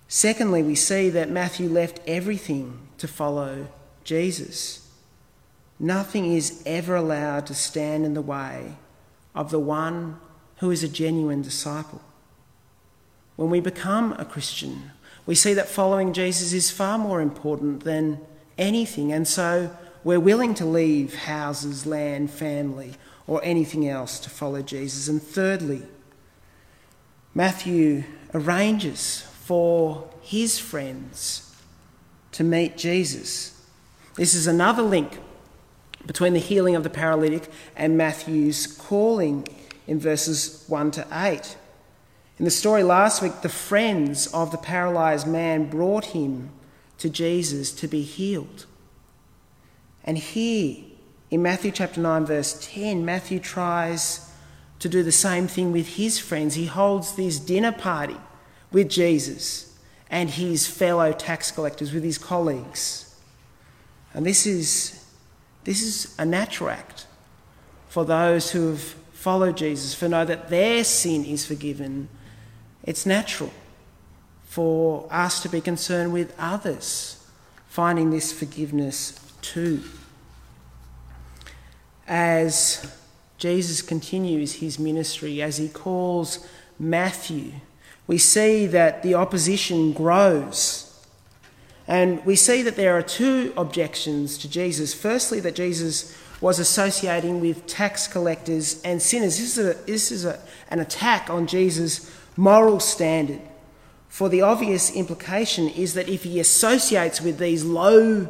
Secondly, 0.08 0.64
we 0.64 0.76
see 0.76 1.10
that 1.10 1.30
Matthew 1.30 1.70
left 1.70 2.00
everything 2.08 2.80
to 2.98 3.08
follow 3.08 3.68
Jesus. 4.04 4.90
Nothing 5.80 6.34
is 6.34 6.64
ever 6.66 6.96
allowed 6.96 7.46
to 7.48 7.54
stand 7.54 8.06
in 8.06 8.14
the 8.14 8.22
way 8.22 8.76
of 9.38 9.52
the 9.52 9.60
one 9.60 10.20
who 10.58 10.72
is 10.72 10.84
a 10.84 10.90
genuine 10.90 11.44
disciple. 11.44 12.02
When 13.36 13.52
we 13.52 13.60
become 13.60 14.14
a 14.14 14.26
Christian, 14.26 14.92
we 15.28 15.36
see 15.36 15.54
that 15.54 15.70
following 15.70 16.12
Jesus 16.12 16.54
is 16.54 16.72
far 16.72 16.98
more 16.98 17.22
important 17.22 17.84
than 17.84 18.20
anything, 18.58 19.14
and 19.14 19.28
so 19.28 19.70
we're 20.04 20.20
willing 20.20 20.56
to 20.56 20.66
leave 20.66 21.14
houses, 21.14 21.86
land, 21.86 22.32
family, 22.32 22.96
or 23.28 23.40
anything 23.44 23.88
else 23.88 24.20
to 24.22 24.30
follow 24.32 24.64
Jesus. 24.64 25.08
And 25.08 25.22
thirdly, 25.22 25.84
Matthew 27.36 28.06
arranges 28.34 29.22
for 29.44 30.10
his 30.22 30.58
friends 30.58 31.56
to 32.32 32.44
meet 32.44 32.76
Jesus. 32.76 33.64
This 34.16 34.34
is 34.34 34.48
another 34.48 34.82
link 34.82 35.20
between 36.08 36.34
the 36.34 36.40
healing 36.40 36.76
of 36.76 36.84
the 36.84 36.90
paralytic 36.90 37.50
and 37.76 37.98
Matthew's 37.98 38.66
calling 38.66 39.48
in 39.86 40.00
verses 40.00 40.64
1 40.68 40.92
to 40.92 41.08
8. 41.12 41.58
In 42.40 42.46
the 42.46 42.52
story 42.52 42.84
last 42.84 43.22
week, 43.22 43.42
the 43.42 43.50
friends 43.50 44.28
of 44.28 44.52
the 44.52 44.58
paralyzed 44.58 45.28
man 45.28 45.70
brought 45.70 46.06
him 46.06 46.50
to 46.98 47.10
Jesus 47.10 47.72
to 47.74 47.88
be 47.88 48.02
healed. 48.02 48.66
And 50.04 50.18
here, 50.18 50.78
in 51.30 51.42
Matthew 51.42 51.72
chapter 51.72 52.00
9, 52.00 52.26
verse 52.26 52.58
10, 52.74 53.04
Matthew 53.04 53.40
tries 53.40 54.32
to 54.80 54.88
do 54.88 55.04
the 55.04 55.12
same 55.12 55.48
thing 55.48 55.72
with 55.72 55.96
his 55.96 56.20
friends. 56.20 56.56
He 56.56 56.68
holds 56.68 57.16
this 57.16 57.40
dinner 57.40 57.72
party 57.72 58.18
with 58.72 58.90
Jesus 58.90 59.78
and 60.10 60.30
his 60.30 60.68
fellow 60.68 61.12
tax 61.12 61.52
collectors, 61.52 61.92
with 61.92 62.04
his 62.04 62.18
colleagues. 62.18 63.16
And 64.14 64.26
this 64.26 64.46
is, 64.46 65.06
this 65.68 65.84
is 65.84 66.16
a 66.18 66.26
natural 66.26 66.70
act 66.72 67.06
for 67.90 68.06
those 68.06 68.52
who 68.52 68.70
have 68.70 68.82
followed 69.14 69.58
Jesus, 69.58 69.94
for 69.94 70.08
know 70.08 70.26
that 70.26 70.50
their 70.50 70.84
sin 70.84 71.26
is 71.26 71.46
forgiven. 71.46 72.08
It's 72.84 73.06
natural 73.06 73.52
for 74.46 75.08
us 75.12 75.42
to 75.44 75.50
be 75.50 75.62
concerned 75.62 76.14
with 76.14 76.34
others 76.40 77.24
finding 77.68 78.10
this 78.10 78.32
forgiveness 78.32 79.20
too 79.42 79.84
as 82.08 82.90
Jesus 83.38 83.82
continues 83.82 84.54
his 84.54 84.80
ministry, 84.80 85.42
as 85.42 85.58
he 85.58 85.68
calls 85.68 86.48
Matthew, 86.80 87.52
we 88.08 88.18
see 88.18 88.66
that 88.68 89.04
the 89.04 89.14
opposition 89.14 89.92
grows. 89.92 90.87
And 91.88 92.24
we 92.26 92.36
see 92.36 92.62
that 92.64 92.76
there 92.76 92.98
are 92.98 93.02
two 93.02 93.54
objections 93.56 94.38
to 94.40 94.50
Jesus. 94.50 94.94
Firstly, 94.94 95.40
that 95.40 95.56
Jesus 95.56 96.18
was 96.42 96.60
associating 96.60 97.40
with 97.40 97.66
tax 97.66 98.08
collectors 98.08 98.82
and 98.84 99.02
sinners. 99.02 99.38
This 99.38 99.58
is, 99.58 99.66
a, 99.66 99.74
this 99.86 100.12
is 100.12 100.26
a, 100.26 100.40
an 100.70 100.80
attack 100.80 101.30
on 101.30 101.48
Jesus' 101.48 102.12
moral 102.36 102.80
standard. 102.80 103.42
For 104.10 104.30
the 104.30 104.42
obvious 104.42 104.94
implication 104.96 105.70
is 105.70 105.94
that 105.94 106.10
if 106.10 106.24
he 106.24 106.40
associates 106.40 107.22
with 107.22 107.40
these 107.40 107.64
low 107.64 108.28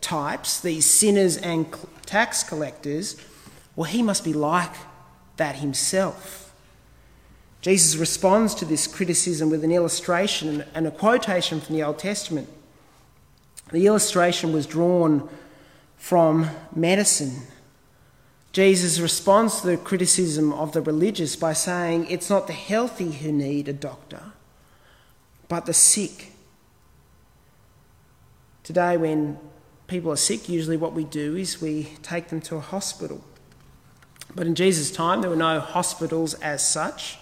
types, 0.00 0.60
these 0.60 0.86
sinners 0.86 1.36
and 1.36 1.66
tax 2.06 2.42
collectors, 2.42 3.16
well, 3.74 3.90
he 3.90 4.02
must 4.02 4.24
be 4.24 4.32
like 4.32 4.74
that 5.36 5.56
himself. 5.56 6.52
Jesus 7.60 7.96
responds 7.96 8.54
to 8.56 8.64
this 8.64 8.86
criticism 8.86 9.50
with 9.50 9.64
an 9.64 9.72
illustration 9.72 10.64
and 10.74 10.86
a 10.86 10.90
quotation 10.90 11.60
from 11.60 11.74
the 11.74 11.82
Old 11.82 11.98
Testament. 11.98 12.48
The 13.72 13.86
illustration 13.86 14.52
was 14.52 14.66
drawn 14.66 15.28
from 15.96 16.50
medicine. 16.74 17.42
Jesus 18.52 18.98
responds 18.98 19.60
to 19.60 19.66
the 19.66 19.76
criticism 19.76 20.52
of 20.52 20.72
the 20.72 20.80
religious 20.80 21.36
by 21.36 21.52
saying 21.52 22.06
it's 22.08 22.30
not 22.30 22.46
the 22.46 22.52
healthy 22.52 23.12
who 23.12 23.30
need 23.30 23.68
a 23.68 23.72
doctor, 23.72 24.22
but 25.48 25.66
the 25.66 25.74
sick. 25.74 26.32
Today, 28.64 28.96
when 28.96 29.38
people 29.86 30.10
are 30.10 30.16
sick, 30.16 30.48
usually 30.48 30.76
what 30.76 30.92
we 30.92 31.04
do 31.04 31.36
is 31.36 31.60
we 31.60 31.84
take 32.02 32.28
them 32.28 32.40
to 32.42 32.56
a 32.56 32.60
hospital. 32.60 33.22
But 34.34 34.46
in 34.46 34.54
Jesus' 34.54 34.90
time, 34.90 35.20
there 35.20 35.30
were 35.30 35.36
no 35.36 35.60
hospitals 35.60 36.34
as 36.34 36.66
such 36.66 37.18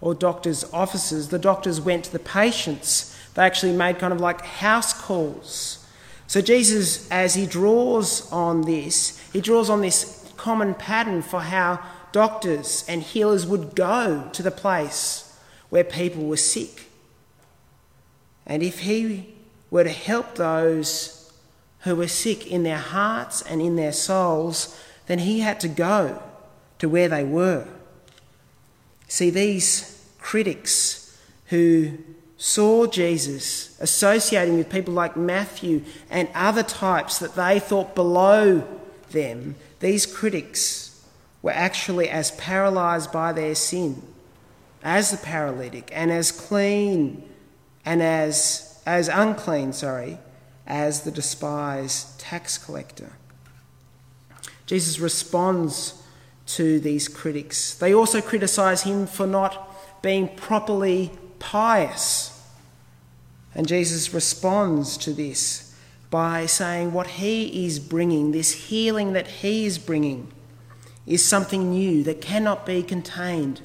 or 0.00 0.14
doctors' 0.14 0.64
offices. 0.72 1.28
The 1.28 1.38
doctors 1.38 1.80
went 1.80 2.04
to 2.04 2.12
the 2.12 2.18
patients. 2.18 3.16
They 3.34 3.42
actually 3.42 3.72
made 3.72 3.98
kind 3.98 4.12
of 4.12 4.20
like 4.20 4.42
house 4.42 4.92
calls. 4.92 5.85
So 6.26 6.40
Jesus, 6.40 7.08
as 7.10 7.34
he 7.34 7.46
draws 7.46 8.30
on 8.32 8.62
this, 8.62 9.18
he 9.32 9.40
draws 9.40 9.70
on 9.70 9.80
this 9.80 10.32
common 10.36 10.74
pattern 10.74 11.22
for 11.22 11.40
how 11.40 11.80
doctors 12.12 12.84
and 12.88 13.02
healers 13.02 13.46
would 13.46 13.74
go 13.74 14.28
to 14.32 14.42
the 14.42 14.50
place 14.50 15.38
where 15.68 15.84
people 15.84 16.24
were 16.24 16.36
sick. 16.36 16.84
And 18.46 18.62
if 18.62 18.80
he 18.80 19.34
were 19.70 19.84
to 19.84 19.90
help 19.90 20.34
those 20.36 21.32
who 21.80 21.94
were 21.94 22.08
sick 22.08 22.46
in 22.46 22.62
their 22.62 22.78
hearts 22.78 23.42
and 23.42 23.60
in 23.60 23.76
their 23.76 23.92
souls, 23.92 24.78
then 25.06 25.20
he 25.20 25.40
had 25.40 25.60
to 25.60 25.68
go 25.68 26.22
to 26.78 26.88
where 26.88 27.08
they 27.08 27.24
were. 27.24 27.66
See, 29.08 29.30
these 29.30 30.04
critics 30.18 31.16
who 31.46 31.98
saw 32.46 32.86
Jesus 32.86 33.76
associating 33.80 34.56
with 34.56 34.70
people 34.70 34.94
like 34.94 35.16
Matthew 35.16 35.82
and 36.08 36.28
other 36.32 36.62
types 36.62 37.18
that 37.18 37.34
they 37.34 37.58
thought 37.58 37.96
below 37.96 38.64
them, 39.10 39.56
these 39.80 40.06
critics 40.06 41.04
were 41.42 41.50
actually 41.50 42.08
as 42.08 42.30
paralyzed 42.30 43.10
by 43.10 43.32
their 43.32 43.56
sin 43.56 44.00
as 44.84 45.10
the 45.10 45.16
paralytic 45.16 45.90
and 45.92 46.12
as 46.12 46.30
clean 46.30 47.28
and 47.84 48.00
as, 48.00 48.80
as 48.86 49.08
unclean, 49.08 49.72
sorry, 49.72 50.16
as 50.68 51.02
the 51.02 51.10
despised 51.10 52.20
tax 52.20 52.58
collector. 52.58 53.14
Jesus 54.66 55.00
responds 55.00 56.00
to 56.46 56.78
these 56.78 57.08
critics. 57.08 57.74
They 57.74 57.92
also 57.92 58.20
criticize 58.20 58.84
him 58.84 59.08
for 59.08 59.26
not 59.26 59.68
being 60.00 60.28
properly 60.36 61.10
pious. 61.40 62.35
And 63.56 63.66
Jesus 63.66 64.12
responds 64.12 64.98
to 64.98 65.14
this 65.14 65.74
by 66.10 66.44
saying 66.44 66.92
what 66.92 67.06
he 67.06 67.64
is 67.64 67.80
bringing, 67.80 68.30
this 68.30 68.68
healing 68.68 69.14
that 69.14 69.26
he 69.26 69.64
is 69.64 69.78
bringing, 69.78 70.30
is 71.06 71.24
something 71.24 71.70
new 71.70 72.04
that 72.04 72.20
cannot 72.20 72.66
be 72.66 72.82
contained 72.82 73.62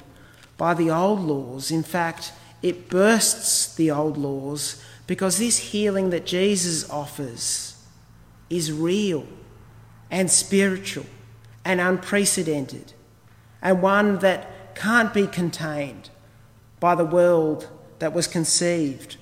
by 0.56 0.72
the 0.72 0.90
old 0.90 1.20
laws. 1.20 1.70
In 1.70 1.82
fact, 1.82 2.32
it 2.62 2.88
bursts 2.88 3.74
the 3.74 3.90
old 3.90 4.16
laws 4.16 4.82
because 5.06 5.38
this 5.38 5.58
healing 5.58 6.08
that 6.08 6.24
Jesus 6.24 6.88
offers 6.88 7.76
is 8.48 8.72
real 8.72 9.26
and 10.10 10.30
spiritual 10.30 11.06
and 11.66 11.80
unprecedented 11.82 12.94
and 13.60 13.82
one 13.82 14.20
that 14.20 14.74
can't 14.74 15.12
be 15.12 15.26
contained 15.26 16.08
by 16.80 16.94
the 16.94 17.04
world 17.04 17.68
that 17.98 18.14
was 18.14 18.26
conceived 18.26 19.16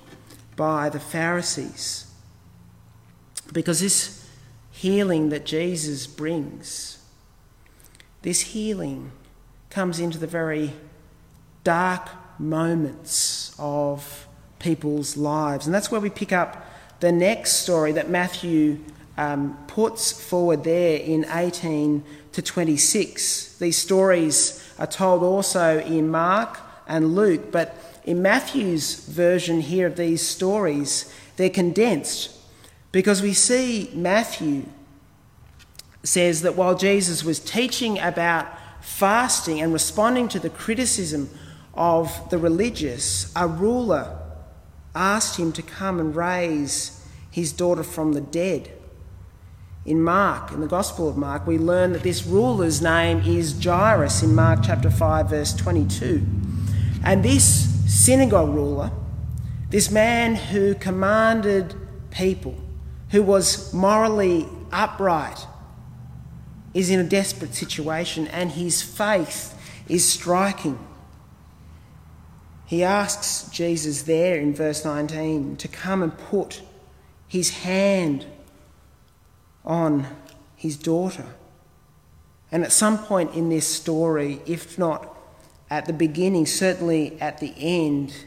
by 0.61 0.91
the 0.91 1.01
Pharisees. 1.01 2.07
Because 3.51 3.81
this 3.81 4.29
healing 4.71 5.31
that 5.31 5.47
Jesus 5.47 6.07
brings, 6.07 7.03
this 8.21 8.43
healing 8.43 9.11
comes 9.71 9.99
into 9.99 10.19
the 10.19 10.27
very 10.27 10.75
dark 11.65 12.11
moments 12.39 13.55
of 13.59 14.29
people's 14.59 15.17
lives. 15.17 15.65
And 15.65 15.75
that's 15.75 15.91
where 15.91 15.99
we 15.99 16.11
pick 16.11 16.31
up 16.31 16.63
the 17.01 17.11
next 17.11 17.53
story 17.63 17.93
that 17.93 18.11
Matthew 18.11 18.81
um, 19.17 19.57
puts 19.67 20.13
forward 20.13 20.65
there 20.65 20.99
in 20.99 21.25
18 21.33 22.05
to 22.33 22.43
26. 22.43 23.57
These 23.57 23.79
stories 23.79 24.63
are 24.79 24.87
told 24.87 25.23
also 25.23 25.79
in 25.81 26.11
Mark 26.11 26.61
and 26.91 27.15
Luke, 27.15 27.53
but 27.53 27.77
in 28.05 28.21
Matthew's 28.21 29.07
version 29.07 29.61
here 29.61 29.87
of 29.87 29.97
these 29.97 30.21
stories, 30.21 31.11
they're 31.37 31.49
condensed 31.49 32.37
because 32.93 33.23
we 33.23 33.33
see 33.33 33.91
Matthew 33.95 34.67
says 36.03 36.43
that 36.43 36.57
while 36.57 36.77
Jesus 36.77 37.23
was 37.23 37.39
teaching 37.39 37.99
about 38.01 38.47
fasting 38.81 39.61
and 39.61 39.73
responding 39.73 40.29
to 40.29 40.41
the 40.41 40.51
criticism 40.51 41.31
of 41.75 42.29
the 42.31 42.39
religious, 42.39 43.33
a 43.37 43.47
ruler 43.47 44.19
asked 44.95 45.39
him 45.39 45.53
to 45.53 45.63
come 45.63 46.01
and 46.01 46.17
raise 46.17 47.07
his 47.31 47.53
daughter 47.53 47.85
from 47.85 48.15
the 48.15 48.21
dead. 48.21 48.73
In 49.87 50.03
Mark, 50.03 50.51
in 50.51 50.61
the 50.61 50.67
Gospel 50.67 51.09
of 51.09 51.17
Mark, 51.17 51.47
we 51.47 51.57
learn 51.57 51.93
that 51.93 52.03
this 52.03 52.27
ruler's 52.27 52.83
name 52.83 53.21
is 53.21 53.63
Jairus 53.63 54.23
in 54.23 54.35
Mark 54.35 54.61
chapter 54.65 54.91
5, 54.91 55.31
verse 55.31 55.55
22. 55.55 56.27
And 57.03 57.25
this 57.25 57.45
synagogue 57.87 58.55
ruler, 58.55 58.91
this 59.71 59.91
man 59.91 60.35
who 60.35 60.75
commanded 60.75 61.75
people, 62.11 62.57
who 63.11 63.23
was 63.23 63.73
morally 63.73 64.47
upright, 64.71 65.47
is 66.75 66.91
in 66.91 67.01
a 67.01 67.05
desperate 67.05 67.55
situation 67.55 68.29
and 68.29 68.53
his 68.53 68.83
faith 68.83 69.57
is 69.89 70.09
striking. 70.09 70.79
He 72.67 72.85
asks 72.85 73.51
Jesus 73.51 74.03
there 74.03 74.37
in 74.37 74.55
verse 74.55 74.85
19 74.85 75.57
to 75.57 75.69
come 75.69 76.03
and 76.03 76.17
put 76.17 76.63
his 77.27 77.51
hand 77.51 78.27
on 79.65 80.07
his 80.55 80.77
daughter. 80.77 81.27
And 82.53 82.63
at 82.63 82.71
some 82.71 82.99
point 82.99 83.35
in 83.35 83.49
this 83.49 83.67
story, 83.67 84.41
if 84.47 84.79
not 84.79 85.10
at 85.71 85.87
the 85.87 85.93
beginning, 85.93 86.47
certainly 86.47 87.19
at 87.21 87.39
the 87.39 87.55
end, 87.57 88.25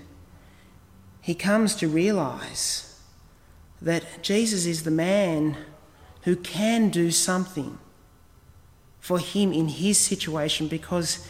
he 1.21 1.35
comes 1.35 1.75
to 1.75 1.87
realize 1.87 2.99
that 3.81 4.23
Jesus 4.23 4.65
is 4.65 4.83
the 4.83 4.91
man 4.91 5.57
who 6.23 6.37
can 6.37 6.89
do 6.89 7.11
something 7.11 7.77
for 8.99 9.19
him 9.19 9.51
in 9.51 9.67
his 9.67 9.97
situation 9.97 10.69
because 10.69 11.27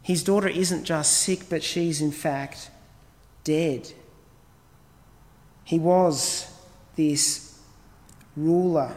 his 0.00 0.24
daughter 0.24 0.48
isn't 0.48 0.84
just 0.84 1.18
sick, 1.18 1.50
but 1.50 1.62
she's 1.62 2.00
in 2.00 2.10
fact 2.10 2.70
dead. 3.44 3.92
He 5.64 5.78
was 5.78 6.50
this 6.96 7.60
ruler 8.34 8.96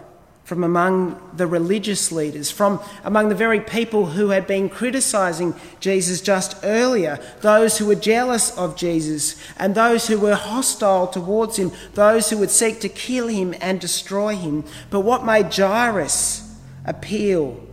from 0.51 0.65
among 0.65 1.31
the 1.33 1.47
religious 1.47 2.11
leaders, 2.11 2.51
from 2.51 2.81
among 3.05 3.29
the 3.29 3.35
very 3.35 3.61
people 3.61 4.07
who 4.07 4.31
had 4.31 4.45
been 4.45 4.67
criticizing 4.67 5.55
Jesus 5.79 6.19
just 6.19 6.57
earlier, 6.61 7.17
those 7.39 7.77
who 7.77 7.85
were 7.85 7.95
jealous 7.95 8.57
of 8.57 8.75
Jesus 8.75 9.41
and 9.55 9.75
those 9.75 10.07
who 10.07 10.19
were 10.19 10.35
hostile 10.35 11.07
towards 11.07 11.55
him, 11.57 11.71
those 11.93 12.29
who 12.29 12.37
would 12.37 12.51
seek 12.51 12.81
to 12.81 12.89
kill 12.89 13.29
him 13.29 13.55
and 13.61 13.79
destroy 13.79 14.35
him. 14.35 14.65
But 14.89 14.99
what 14.99 15.25
made 15.25 15.53
Jairus 15.53 16.53
appeal 16.85 17.65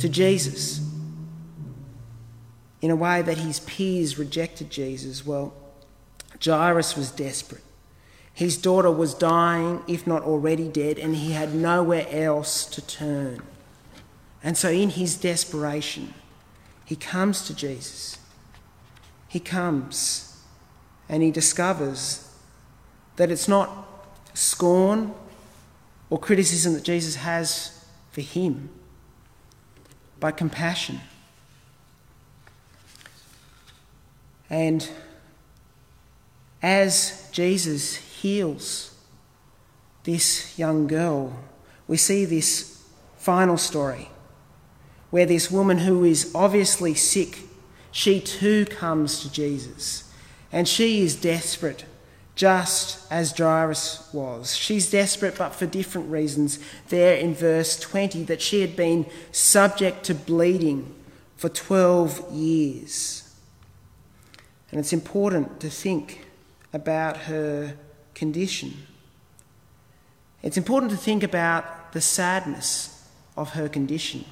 to 0.00 0.06
Jesus? 0.06 0.82
in 2.82 2.90
a 2.90 2.96
way 2.96 3.22
that 3.22 3.38
his 3.38 3.60
peers 3.60 4.18
rejected 4.18 4.68
Jesus, 4.68 5.24
well, 5.24 5.54
Jairus 6.44 6.96
was 6.96 7.10
desperate. 7.10 7.62
His 8.36 8.58
daughter 8.58 8.90
was 8.90 9.14
dying, 9.14 9.82
if 9.88 10.06
not 10.06 10.22
already 10.22 10.68
dead, 10.68 10.98
and 10.98 11.16
he 11.16 11.32
had 11.32 11.54
nowhere 11.54 12.06
else 12.10 12.66
to 12.66 12.86
turn. 12.86 13.40
And 14.44 14.58
so, 14.58 14.68
in 14.68 14.90
his 14.90 15.16
desperation, 15.16 16.12
he 16.84 16.96
comes 16.96 17.46
to 17.46 17.54
Jesus. 17.54 18.18
He 19.26 19.40
comes 19.40 20.38
and 21.08 21.22
he 21.22 21.30
discovers 21.30 22.30
that 23.16 23.30
it's 23.30 23.48
not 23.48 23.70
scorn 24.34 25.14
or 26.10 26.18
criticism 26.18 26.74
that 26.74 26.84
Jesus 26.84 27.16
has 27.16 27.86
for 28.10 28.20
him, 28.20 28.68
but 30.20 30.36
compassion. 30.36 31.00
And 34.50 34.86
as 36.62 37.30
Jesus 37.32 38.05
heals 38.26 38.92
this 40.02 40.58
young 40.58 40.86
girl, 40.86 41.32
we 41.86 41.96
see 41.96 42.24
this 42.24 42.82
final 43.16 43.56
story 43.56 44.08
where 45.10 45.26
this 45.26 45.50
woman 45.50 45.78
who 45.78 46.04
is 46.04 46.32
obviously 46.34 46.94
sick, 46.94 47.38
she 47.92 48.20
too 48.20 48.64
comes 48.66 49.20
to 49.20 49.30
Jesus. 49.30 50.12
And 50.50 50.66
she 50.66 51.02
is 51.02 51.14
desperate, 51.14 51.84
just 52.34 53.10
as 53.12 53.36
Jairus 53.36 54.08
was. 54.12 54.56
She's 54.56 54.90
desperate, 54.90 55.38
but 55.38 55.50
for 55.50 55.66
different 55.66 56.10
reasons. 56.10 56.58
There 56.88 57.16
in 57.16 57.34
verse 57.34 57.78
20, 57.78 58.24
that 58.24 58.42
she 58.42 58.60
had 58.60 58.74
been 58.74 59.06
subject 59.30 60.04
to 60.04 60.14
bleeding 60.14 60.94
for 61.36 61.48
12 61.48 62.32
years. 62.32 63.34
And 64.70 64.80
it's 64.80 64.92
important 64.92 65.60
to 65.60 65.70
think 65.70 66.26
about 66.72 67.16
her 67.30 67.76
condition. 68.16 68.72
It's 70.42 70.56
important 70.56 70.90
to 70.90 70.96
think 70.96 71.22
about 71.22 71.92
the 71.92 72.00
sadness 72.00 73.08
of 73.36 73.50
her 73.50 73.68
condition. 73.68 74.24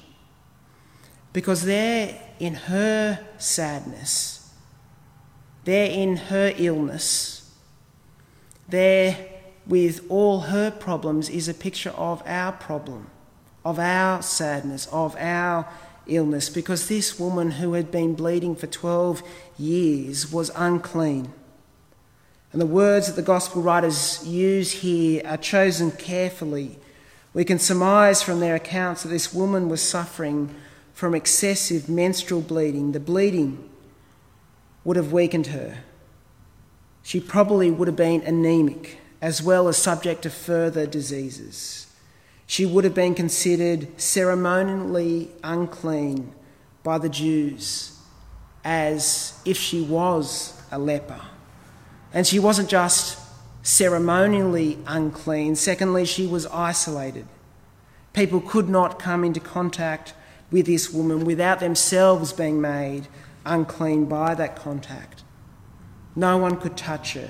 Because 1.31 1.63
there, 1.63 2.19
in 2.39 2.55
her 2.55 3.25
sadness, 3.37 4.53
there, 5.63 5.89
in 5.89 6.17
her 6.17 6.53
illness, 6.57 7.53
there, 8.67 9.17
with 9.67 10.05
all 10.09 10.41
her 10.41 10.71
problems, 10.71 11.29
is 11.29 11.47
a 11.47 11.53
picture 11.53 11.91
of 11.91 12.23
our 12.25 12.51
problem, 12.51 13.07
of 13.63 13.79
our 13.79 14.21
sadness, 14.21 14.87
of 14.91 15.15
our 15.17 15.67
illness 16.07 16.49
because 16.49 16.87
this 16.87 17.19
woman 17.19 17.51
who 17.51 17.73
had 17.73 17.91
been 17.91 18.13
bleeding 18.13 18.55
for 18.55 18.67
12 18.67 19.23
years 19.57 20.31
was 20.31 20.51
unclean. 20.55 21.33
And 22.55 22.61
the 22.61 22.65
words 22.65 23.07
that 23.07 23.17
the 23.17 23.21
gospel 23.21 23.61
writers 23.61 24.25
use 24.25 24.71
here 24.71 25.21
are 25.25 25.35
chosen 25.35 25.91
carefully. 25.91 26.79
We 27.33 27.43
can 27.43 27.59
surmise 27.59 28.21
from 28.21 28.39
their 28.39 28.55
accounts 28.55 29.03
that 29.03 29.09
this 29.09 29.33
woman 29.33 29.67
was 29.67 29.81
suffering 29.81 30.55
from 30.93 31.13
excessive 31.13 31.89
menstrual 31.89 32.39
bleeding. 32.39 32.93
The 32.93 33.01
bleeding 33.01 33.69
would 34.85 34.95
have 34.95 35.11
weakened 35.11 35.47
her. 35.47 35.79
she 37.03 37.19
probably 37.19 37.69
would 37.71 37.89
have 37.89 37.97
been 37.97 38.21
anemic 38.21 38.99
as 39.21 39.43
well 39.43 39.67
as 39.67 39.77
subject 39.77 40.21
to 40.21 40.29
further 40.29 40.87
diseases. 40.87 41.87
She 42.47 42.65
would 42.65 42.85
have 42.85 42.95
been 42.95 43.15
considered 43.15 43.99
ceremonially 43.99 45.29
unclean 45.43 46.31
by 46.83 46.99
the 46.99 47.09
Jews 47.09 47.99
as 48.63 49.37
if 49.43 49.57
she 49.57 49.81
was 49.81 50.53
a 50.71 50.79
leper. 50.79 51.19
And 52.13 52.25
she 52.25 52.39
wasn't 52.39 52.69
just 52.69 53.19
ceremonially 53.61 54.77
unclean, 54.85 55.55
secondly, 55.55 56.05
she 56.05 56.27
was 56.27 56.45
isolated. 56.47 57.27
People 58.13 58.39
could 58.39 58.69
not 58.69 58.99
come 58.99 59.23
into 59.23 59.39
contact 59.39 60.13
with 60.51 60.67
this 60.67 60.93
woman 60.93 61.25
without 61.25 61.59
themselves 61.59 62.31
being 62.31 62.61
made 62.61 63.07
unclean 63.45 64.05
by 64.05 64.33
that 64.35 64.55
contact. 64.55 65.23
No 66.15 66.37
one 66.37 66.57
could 66.57 66.77
touch 66.77 67.13
her, 67.13 67.29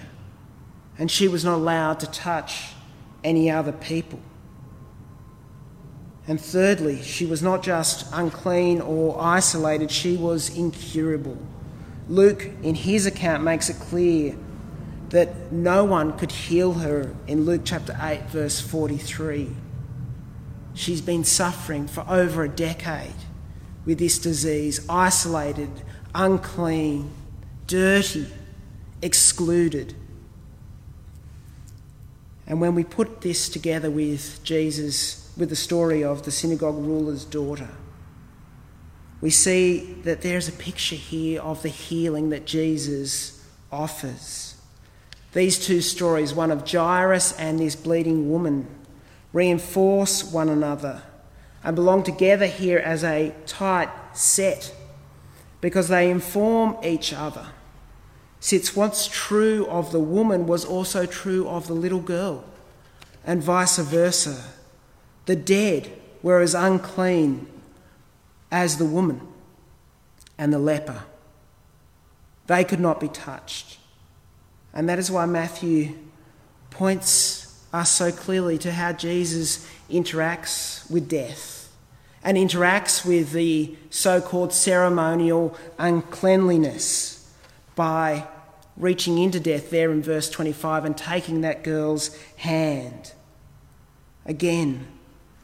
and 0.98 1.10
she 1.10 1.28
was 1.28 1.44
not 1.44 1.56
allowed 1.56 2.00
to 2.02 2.08
touch 2.08 2.74
any 3.24 3.50
other 3.50 3.72
people. 3.72 4.20
And 6.28 6.40
thirdly, 6.40 7.02
she 7.02 7.26
was 7.26 7.42
not 7.42 7.64
just 7.64 8.08
unclean 8.14 8.82
or 8.82 9.20
isolated, 9.20 9.92
she 9.92 10.18
was 10.18 10.56
incurable. 10.56 11.38
Luke, 12.08 12.50
in 12.64 12.76
his 12.76 13.06
account, 13.06 13.44
makes 13.44 13.70
it 13.70 13.80
clear 13.80 14.36
that 15.16 15.50
no 15.50 15.86
one 15.86 16.12
could 16.18 16.30
heal 16.30 16.74
her 16.74 17.16
in 17.26 17.46
Luke 17.46 17.62
chapter 17.64 17.98
8, 18.02 18.24
verse 18.24 18.60
43. 18.60 19.50
She's 20.74 21.00
been 21.00 21.24
suffering 21.24 21.88
for 21.88 22.06
over 22.10 22.44
a 22.44 22.50
decade 22.50 23.16
with 23.86 23.98
this 23.98 24.20
disease, 24.20 24.86
isolated, 24.90 25.70
unclean, 26.14 27.14
dirty, 27.66 28.28
excluded. 29.02 29.96
And 32.46 32.60
when 32.60 32.76
we 32.76 32.84
put 32.84 33.22
this 33.22 33.48
together 33.48 33.90
with 33.90 34.42
Jesus, 34.44 35.32
with 35.38 35.48
the 35.48 35.56
story 35.56 36.04
of 36.04 36.24
the 36.24 36.32
synagogue 36.32 36.76
ruler's 36.76 37.24
daughter, 37.24 37.70
we 39.22 39.30
see 39.30 39.94
that 40.04 40.24
there's 40.24 40.50
a 40.50 40.52
picture 40.52 40.98
here 40.98 41.42
of 41.42 41.62
the 41.62 41.70
healing 41.70 42.32
that 42.32 42.46
Jesus 42.46 43.42
offers. 43.72 44.45
These 45.36 45.60
two 45.60 45.82
stories, 45.82 46.34
one 46.34 46.50
of 46.50 46.66
Jairus 46.66 47.34
and 47.34 47.60
this 47.60 47.76
bleeding 47.76 48.32
woman, 48.32 48.68
reinforce 49.34 50.24
one 50.24 50.48
another 50.48 51.04
and 51.62 51.76
belong 51.76 52.04
together 52.04 52.46
here 52.46 52.80
as 52.80 53.04
a 53.04 53.36
tight 53.46 53.90
set 54.14 54.74
because 55.60 55.90
they 55.90 56.10
inform 56.10 56.78
each 56.82 57.12
other. 57.12 57.48
Since 58.40 58.78
what's 58.78 59.10
true 59.10 59.68
of 59.68 59.92
the 59.92 60.00
woman 60.00 60.48
was 60.48 60.64
also 60.64 61.06
true 61.06 61.46
of 61.50 61.68
the 61.68 61.74
little 61.74 62.00
girl, 62.00 62.46
and 63.26 63.44
vice 63.44 63.78
versa. 63.78 64.42
The 65.26 65.36
dead 65.36 65.92
were 66.24 66.40
as 66.40 66.54
unclean 66.54 67.48
as 68.54 68.78
the 68.78 68.86
woman 68.86 69.20
and 70.38 70.54
the 70.54 70.60
leper. 70.60 71.04
They 72.48 72.64
could 72.64 72.80
not 72.80 73.02
be 73.02 73.10
touched. 73.10 73.80
And 74.76 74.90
that 74.90 75.00
is 75.00 75.10
why 75.10 75.26
Matthew 75.26 75.96
points 76.70 77.66
us 77.74 77.90
so 77.90 78.12
clearly 78.12 78.58
to 78.60 78.74
how 78.74 78.92
Jesus 78.92 79.68
interacts 79.90 80.90
with 80.92 81.08
death 81.08 81.72
and 82.24 82.38
interacts 82.38 83.06
with 83.06 83.32
the 83.32 83.76
so 83.90 84.20
called 84.20 84.52
ceremonial 84.52 85.56
uncleanliness 85.78 87.32
by 87.76 88.28
reaching 88.76 89.18
into 89.18 89.40
death 89.40 89.70
there 89.70 89.92
in 89.92 90.02
verse 90.02 90.30
25 90.30 90.86
and 90.86 90.98
taking 90.98 91.42
that 91.42 91.64
girl's 91.64 92.18
hand. 92.38 93.14
Again, 94.26 94.88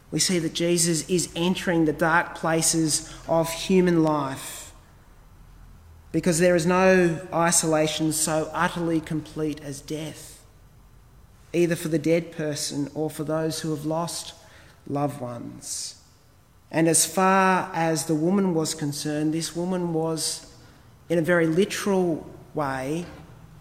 we 0.10 0.20
see 0.20 0.40
that 0.40 0.54
Jesus 0.54 1.10
is 1.10 1.32
entering 1.36 1.86
the 1.86 1.94
dark 1.94 2.36
places 2.36 3.14
of 3.28 3.50
human 3.50 4.04
life 4.04 4.61
because 6.12 6.40
there 6.40 6.56
is 6.56 6.66
no 6.66 7.20
isolation 7.34 8.12
so 8.12 8.50
utterly 8.54 9.00
complete 9.00 9.62
as 9.62 9.82
death, 9.82 10.44
either 11.54 11.76
for 11.76 11.88
the 11.88 12.00
dead 12.00 12.32
person 12.32 12.90
or 12.94 13.10
for 13.10 13.24
those 13.24 13.62
who 13.62 13.72
have 13.72 13.86
lost 13.86 14.34
loved 14.88 15.22
ones. 15.22 15.96
And 16.70 16.88
as 16.88 17.06
far 17.06 17.70
as 17.74 18.06
the 18.06 18.16
woman 18.16 18.54
was 18.54 18.74
concerned, 18.74 19.34
this 19.34 19.56
woman 19.56 19.94
was, 19.94 20.54
in 21.10 21.18
a 21.18 21.22
very 21.22 21.48
literal 21.48 22.30
way, 22.54 23.06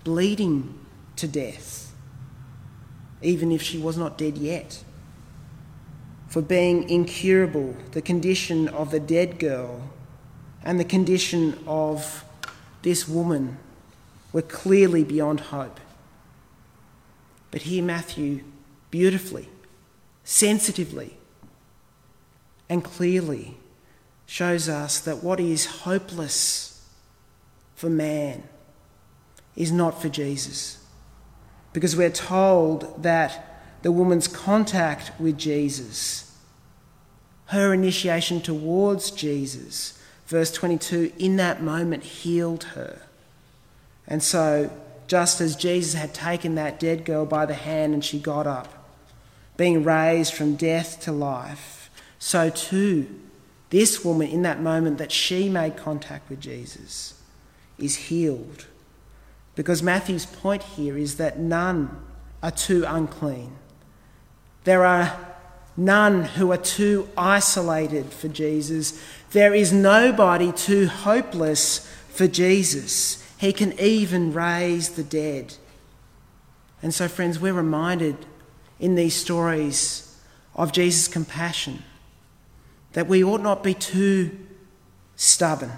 bleeding 0.04 0.78
to 1.16 1.28
death, 1.28 1.92
even 3.22 3.52
if 3.52 3.62
she 3.62 3.78
was 3.78 3.96
not 3.96 4.16
dead 4.16 4.38
yet. 4.38 4.82
For 6.28 6.40
being 6.40 6.88
incurable, 6.88 7.76
the 7.90 8.02
condition 8.02 8.68
of 8.68 8.92
the 8.92 9.00
dead 9.00 9.38
girl 9.40 9.90
and 10.62 10.78
the 10.78 10.84
condition 10.84 11.58
of 11.66 12.24
this 12.82 13.08
woman 13.08 13.58
were 14.32 14.42
clearly 14.42 15.04
beyond 15.04 15.40
hope. 15.40 15.80
But 17.50 17.62
here, 17.62 17.82
Matthew 17.82 18.44
beautifully, 18.90 19.48
sensitively, 20.24 21.16
and 22.68 22.84
clearly 22.84 23.56
shows 24.26 24.68
us 24.68 25.00
that 25.00 25.22
what 25.24 25.40
is 25.40 25.66
hopeless 25.66 26.88
for 27.74 27.90
man 27.90 28.44
is 29.56 29.72
not 29.72 30.00
for 30.00 30.08
Jesus. 30.08 30.84
Because 31.72 31.96
we're 31.96 32.10
told 32.10 33.02
that 33.02 33.62
the 33.82 33.92
woman's 33.92 34.28
contact 34.28 35.12
with 35.18 35.38
Jesus, 35.38 36.36
her 37.46 37.72
initiation 37.74 38.40
towards 38.40 39.10
Jesus, 39.10 39.99
verse 40.30 40.52
22, 40.52 41.12
in 41.18 41.36
that 41.36 41.60
moment 41.60 42.04
healed 42.04 42.62
her. 42.62 43.02
And 44.06 44.22
so, 44.22 44.70
just 45.08 45.40
as 45.40 45.56
Jesus 45.56 45.94
had 45.94 46.14
taken 46.14 46.54
that 46.54 46.78
dead 46.78 47.04
girl 47.04 47.26
by 47.26 47.46
the 47.46 47.54
hand 47.54 47.94
and 47.94 48.04
she 48.04 48.20
got 48.20 48.46
up, 48.46 48.86
being 49.56 49.82
raised 49.82 50.32
from 50.32 50.54
death 50.54 51.00
to 51.00 51.10
life, 51.10 51.90
so 52.20 52.48
too, 52.48 53.08
this 53.70 54.04
woman, 54.04 54.28
in 54.28 54.42
that 54.42 54.60
moment 54.60 54.98
that 54.98 55.10
she 55.10 55.48
made 55.48 55.76
contact 55.76 56.30
with 56.30 56.40
Jesus, 56.40 57.20
is 57.76 57.96
healed. 57.96 58.66
Because 59.56 59.82
Matthew's 59.82 60.26
point 60.26 60.62
here 60.62 60.96
is 60.96 61.16
that 61.16 61.40
none 61.40 62.04
are 62.40 62.52
too 62.52 62.84
unclean. 62.86 63.52
There 64.62 64.84
are 64.84 65.29
none 65.76 66.24
who 66.24 66.52
are 66.52 66.56
too 66.56 67.08
isolated 67.16 68.12
for 68.12 68.28
Jesus. 68.28 69.00
There 69.32 69.54
is 69.54 69.72
nobody 69.72 70.52
too 70.52 70.86
hopeless 70.88 71.90
for 72.08 72.26
Jesus. 72.26 73.26
He 73.38 73.52
can 73.52 73.78
even 73.80 74.32
raise 74.32 74.90
the 74.90 75.04
dead. 75.04 75.54
And 76.82 76.94
so, 76.94 77.08
friends, 77.08 77.38
we're 77.38 77.52
reminded 77.52 78.16
in 78.78 78.94
these 78.94 79.14
stories 79.14 80.18
of 80.54 80.72
Jesus' 80.72 81.08
compassion 81.08 81.82
that 82.92 83.06
we 83.06 83.22
ought 83.22 83.42
not 83.42 83.62
be 83.62 83.74
too 83.74 84.36
stubborn, 85.16 85.72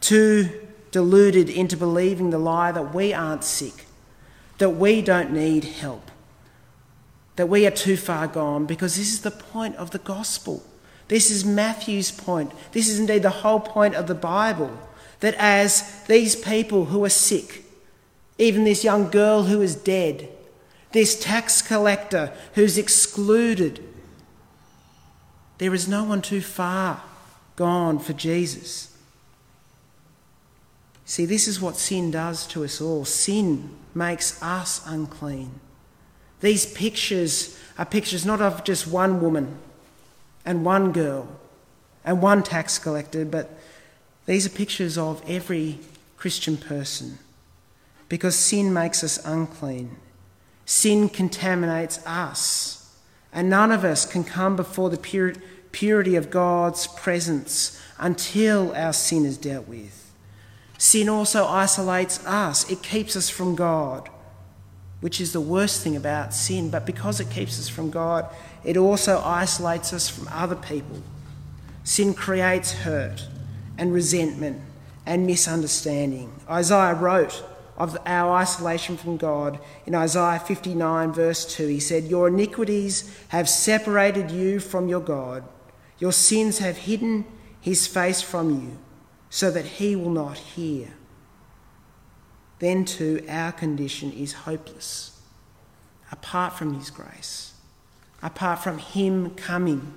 too 0.00 0.50
deluded 0.90 1.48
into 1.48 1.76
believing 1.76 2.30
the 2.30 2.38
lie 2.38 2.72
that 2.72 2.94
we 2.94 3.12
aren't 3.12 3.44
sick, 3.44 3.86
that 4.58 4.70
we 4.70 5.00
don't 5.00 5.32
need 5.32 5.64
help, 5.64 6.10
that 7.38 7.48
we 7.48 7.64
are 7.64 7.70
too 7.70 7.96
far 7.96 8.26
gone, 8.26 8.66
because 8.66 8.96
this 8.96 9.12
is 9.12 9.20
the 9.20 9.30
point 9.30 9.76
of 9.76 9.92
the 9.92 9.98
gospel. 10.00 10.60
This 11.06 11.30
is 11.30 11.44
Matthew's 11.44 12.10
point. 12.10 12.50
This 12.72 12.88
is 12.88 12.98
indeed 12.98 13.22
the 13.22 13.30
whole 13.30 13.60
point 13.60 13.94
of 13.94 14.08
the 14.08 14.14
Bible. 14.16 14.76
That 15.20 15.36
as 15.38 16.02
these 16.08 16.34
people 16.34 16.86
who 16.86 17.04
are 17.04 17.08
sick, 17.08 17.64
even 18.38 18.64
this 18.64 18.82
young 18.82 19.08
girl 19.08 19.44
who 19.44 19.62
is 19.62 19.76
dead, 19.76 20.28
this 20.90 21.16
tax 21.20 21.62
collector 21.62 22.32
who's 22.54 22.76
excluded, 22.76 23.84
there 25.58 25.72
is 25.72 25.86
no 25.86 26.02
one 26.02 26.22
too 26.22 26.40
far 26.40 27.04
gone 27.54 28.00
for 28.00 28.14
Jesus. 28.14 28.96
See, 31.04 31.24
this 31.24 31.46
is 31.46 31.60
what 31.60 31.76
sin 31.76 32.10
does 32.10 32.48
to 32.48 32.64
us 32.64 32.80
all. 32.80 33.04
Sin 33.04 33.76
makes 33.94 34.42
us 34.42 34.82
unclean. 34.86 35.60
These 36.40 36.72
pictures 36.72 37.58
are 37.76 37.84
pictures 37.84 38.24
not 38.24 38.40
of 38.40 38.64
just 38.64 38.86
one 38.86 39.20
woman 39.20 39.58
and 40.44 40.64
one 40.64 40.92
girl 40.92 41.28
and 42.04 42.22
one 42.22 42.42
tax 42.42 42.78
collector, 42.78 43.24
but 43.24 43.50
these 44.26 44.46
are 44.46 44.50
pictures 44.50 44.96
of 44.98 45.22
every 45.28 45.78
Christian 46.16 46.56
person. 46.56 47.18
Because 48.08 48.36
sin 48.36 48.72
makes 48.72 49.04
us 49.04 49.24
unclean, 49.24 49.96
sin 50.64 51.08
contaminates 51.08 52.04
us 52.06 52.78
and 53.32 53.50
none 53.50 53.70
of 53.70 53.84
us 53.84 54.06
can 54.06 54.24
come 54.24 54.56
before 54.56 54.90
the 54.90 54.96
pur- 54.96 55.40
purity 55.72 56.16
of 56.16 56.30
God's 56.30 56.86
presence 56.86 57.80
until 57.98 58.74
our 58.74 58.92
sin 58.92 59.24
is 59.24 59.36
dealt 59.36 59.68
with. 59.68 60.12
Sin 60.78 61.08
also 61.08 61.44
isolates 61.44 62.24
us, 62.24 62.70
it 62.70 62.82
keeps 62.82 63.16
us 63.16 63.28
from 63.28 63.54
God, 63.54 64.08
which 65.00 65.20
is 65.20 65.32
the 65.32 65.40
worst 65.40 65.82
thing 65.82 65.96
about 65.96 66.34
sin. 66.34 66.70
But 66.70 66.86
because 66.86 67.20
it 67.20 67.30
keeps 67.30 67.58
us 67.58 67.68
from 67.68 67.90
God, 67.90 68.26
it 68.64 68.76
also 68.76 69.20
isolates 69.20 69.92
us 69.92 70.08
from 70.08 70.28
other 70.30 70.56
people. 70.56 71.02
Sin 71.84 72.14
creates 72.14 72.72
hurt 72.72 73.26
and 73.76 73.92
resentment 73.92 74.60
and 75.06 75.26
misunderstanding. 75.26 76.32
Isaiah 76.50 76.94
wrote 76.94 77.42
of 77.78 77.96
our 78.04 78.34
isolation 78.34 78.96
from 78.96 79.16
God 79.16 79.60
in 79.86 79.94
Isaiah 79.94 80.40
59, 80.40 81.12
verse 81.12 81.46
2. 81.54 81.68
He 81.68 81.80
said, 81.80 82.04
Your 82.04 82.28
iniquities 82.28 83.16
have 83.28 83.48
separated 83.48 84.30
you 84.32 84.58
from 84.58 84.88
your 84.88 85.00
God, 85.00 85.44
your 85.98 86.12
sins 86.12 86.58
have 86.58 86.76
hidden 86.76 87.24
his 87.60 87.86
face 87.86 88.20
from 88.20 88.50
you, 88.50 88.78
so 89.30 89.50
that 89.50 89.64
he 89.64 89.94
will 89.94 90.10
not 90.10 90.36
hear. 90.36 90.88
Then, 92.58 92.84
too, 92.84 93.24
our 93.28 93.52
condition 93.52 94.12
is 94.12 94.32
hopeless 94.32 95.18
apart 96.10 96.54
from 96.54 96.74
his 96.74 96.90
grace, 96.90 97.52
apart 98.22 98.58
from 98.58 98.78
him 98.78 99.30
coming 99.30 99.94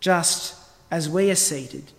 just 0.00 0.58
as 0.90 1.08
we 1.08 1.30
are 1.30 1.36
seated, 1.36 1.92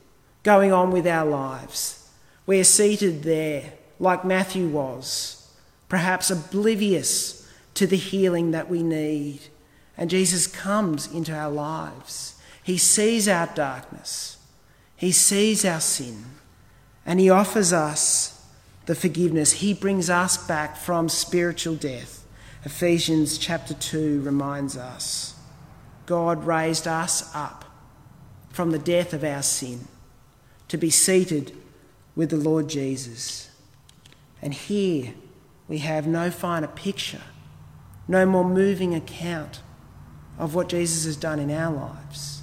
going 0.44 0.72
on 0.72 0.92
with 0.92 1.08
our 1.08 1.26
lives. 1.26 2.10
We 2.46 2.60
are 2.60 2.66
seated 2.66 3.24
there 3.24 3.74
like 4.00 4.26
Matthew 4.26 4.68
was, 4.68 5.52
perhaps 5.88 6.30
oblivious 6.30 7.50
to 7.76 7.88
the 7.88 7.96
healing 7.96 8.52
that 8.52 8.70
we 8.70 8.84
need. 8.84 9.40
And 9.98 10.10
Jesus 10.10 10.48
comes 10.48 11.12
into 11.12 11.34
our 11.34 11.50
lives. 11.50 12.36
He 12.64 12.78
sees 12.78 13.28
our 13.28 13.48
darkness, 13.48 14.38
He 14.98 15.12
sees 15.12 15.64
our 15.64 15.80
sin, 15.80 16.26
and 17.06 17.20
He 17.20 17.30
offers 17.30 17.72
us 17.72 18.33
the 18.86 18.96
forgiveness. 18.96 19.54
He 19.54 19.74
brings 19.74 20.10
us 20.10 20.38
back 20.38 20.76
from 20.76 21.10
spiritual 21.10 21.76
death. 21.76 22.26
Ephesians 22.66 23.38
chapter 23.38 23.74
2 23.74 24.22
reminds 24.22 24.78
us 24.78 25.36
God 26.06 26.46
raised 26.46 26.88
us 26.88 27.34
up 27.36 27.66
from 28.50 28.72
the 28.72 28.80
death 28.80 29.14
of 29.14 29.24
our 29.24 29.42
sin 29.42 29.88
to 30.68 30.78
be 30.78 30.90
seated 30.90 31.56
with 32.16 32.30
the 32.30 32.38
Lord 32.38 32.70
Jesus. 32.70 33.50
And 34.42 34.54
here 34.54 35.14
we 35.68 35.80
have 35.80 36.06
no 36.06 36.30
finer 36.30 36.68
picture, 36.68 37.22
no 38.08 38.26
more 38.26 38.44
moving 38.44 38.94
account 38.94 39.62
of 40.38 40.56
what 40.56 40.70
Jesus 40.70 41.06
has 41.06 41.16
done 41.16 41.40
in 41.40 41.52
our 41.52 41.74
lives. 41.74 42.42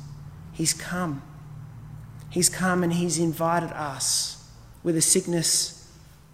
He's 0.52 0.72
come. 0.72 1.22
He's 2.30 2.48
come 2.48 2.82
and 2.82 2.94
He's 2.94 3.18
invited 3.18 3.70
us 3.72 4.48
with 4.82 4.96
a 4.96 5.02
sickness 5.02 5.79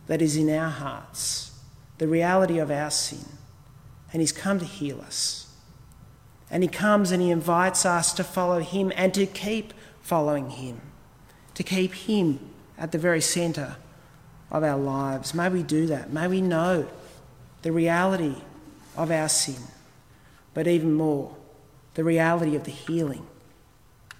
that 0.06 0.22
is 0.22 0.36
in 0.36 0.50
our 0.50 0.70
hearts, 0.70 1.58
the 1.98 2.08
reality 2.08 2.58
of 2.58 2.70
our 2.70 2.90
sin. 2.90 3.26
And 4.12 4.20
He's 4.22 4.32
come 4.32 4.58
to 4.58 4.64
heal 4.64 5.00
us. 5.00 5.52
And 6.50 6.62
He 6.62 6.68
comes 6.68 7.10
and 7.10 7.20
He 7.22 7.30
invites 7.30 7.84
us 7.84 8.12
to 8.14 8.24
follow 8.24 8.60
Him 8.60 8.92
and 8.96 9.12
to 9.14 9.26
keep 9.26 9.72
following 10.00 10.50
Him, 10.50 10.80
to 11.54 11.62
keep 11.62 11.92
Him 11.94 12.38
at 12.78 12.92
the 12.92 12.98
very 12.98 13.20
centre 13.20 13.76
of 14.50 14.62
our 14.62 14.78
lives. 14.78 15.34
May 15.34 15.48
we 15.48 15.62
do 15.62 15.86
that. 15.86 16.12
May 16.12 16.28
we 16.28 16.40
know 16.40 16.88
the 17.62 17.72
reality 17.72 18.36
of 18.96 19.10
our 19.10 19.28
sin, 19.28 19.62
but 20.54 20.66
even 20.66 20.92
more, 20.92 21.34
the 21.94 22.04
reality 22.04 22.54
of 22.54 22.64
the 22.64 22.70
healing 22.70 23.26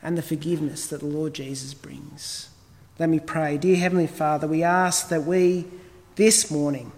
and 0.03 0.19
the 0.19 0.23
forgiveness 0.23 0.87
that 0.89 1.01
the 1.01 1.07
Lord 1.07 1.35
Jesus 1.35 1.75
brings. 1.75 2.49
Let 2.99 3.11
me 3.11 3.21
pray. 3.21 3.59
Dear 3.59 3.77
Heavenly 3.77 4.07
Father, 4.07 4.47
we 4.47 4.63
ask 4.63 5.11
that 5.11 5.25
we 5.25 5.67
this 6.15 6.51
morning 6.51 6.93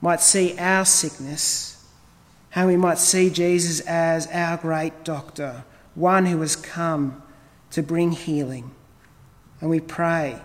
might 0.00 0.22
see 0.22 0.56
our 0.58 0.86
sickness, 0.86 1.84
how 2.50 2.66
we 2.66 2.78
might 2.78 2.96
see 2.98 3.28
Jesus 3.28 3.80
as 3.80 4.26
our 4.28 4.56
great 4.56 5.04
doctor, 5.04 5.64
one 5.94 6.24
who 6.26 6.40
has 6.40 6.56
come 6.56 7.22
to 7.72 7.82
bring 7.82 8.12
healing. 8.12 8.70
And 9.60 9.68
we 9.68 9.80
pray 9.80 10.40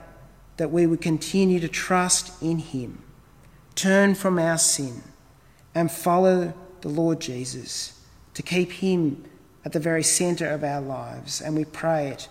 that 0.58 0.72
we 0.72 0.86
would 0.86 1.02
continue 1.02 1.62
to 1.62 1.70
trust 1.70 2.42
in 2.42 2.58
Him, 2.58 3.02
turn 3.76 4.16
from 4.16 4.38
our 4.38 4.58
sin, 4.58 5.02
and 5.74 5.90
follow 5.90 6.54
the 6.82 6.90
Lord 6.90 7.22
Jesus 7.22 8.02
to 8.34 8.42
keep 8.42 8.74
Him 8.74 9.24
at 9.64 9.72
the 9.72 9.80
very 9.80 10.04
centre 10.04 10.50
of 10.50 10.62
our 10.62 10.82
lives. 10.82 11.40
And 11.40 11.56
we 11.56 11.64
pray 11.64 12.10
it 12.10 12.28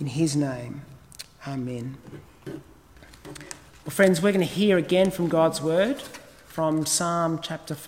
in 0.00 0.06
His 0.06 0.34
name. 0.34 0.80
Amen. 1.46 1.98
Well, 2.46 3.90
friends, 3.90 4.22
we're 4.22 4.32
going 4.32 4.46
to 4.46 4.52
hear 4.52 4.78
again 4.78 5.10
from 5.10 5.28
God's 5.28 5.60
Word 5.60 6.00
from 6.46 6.86
Psalm 6.86 7.38
chapter 7.42 7.74
5. 7.74 7.82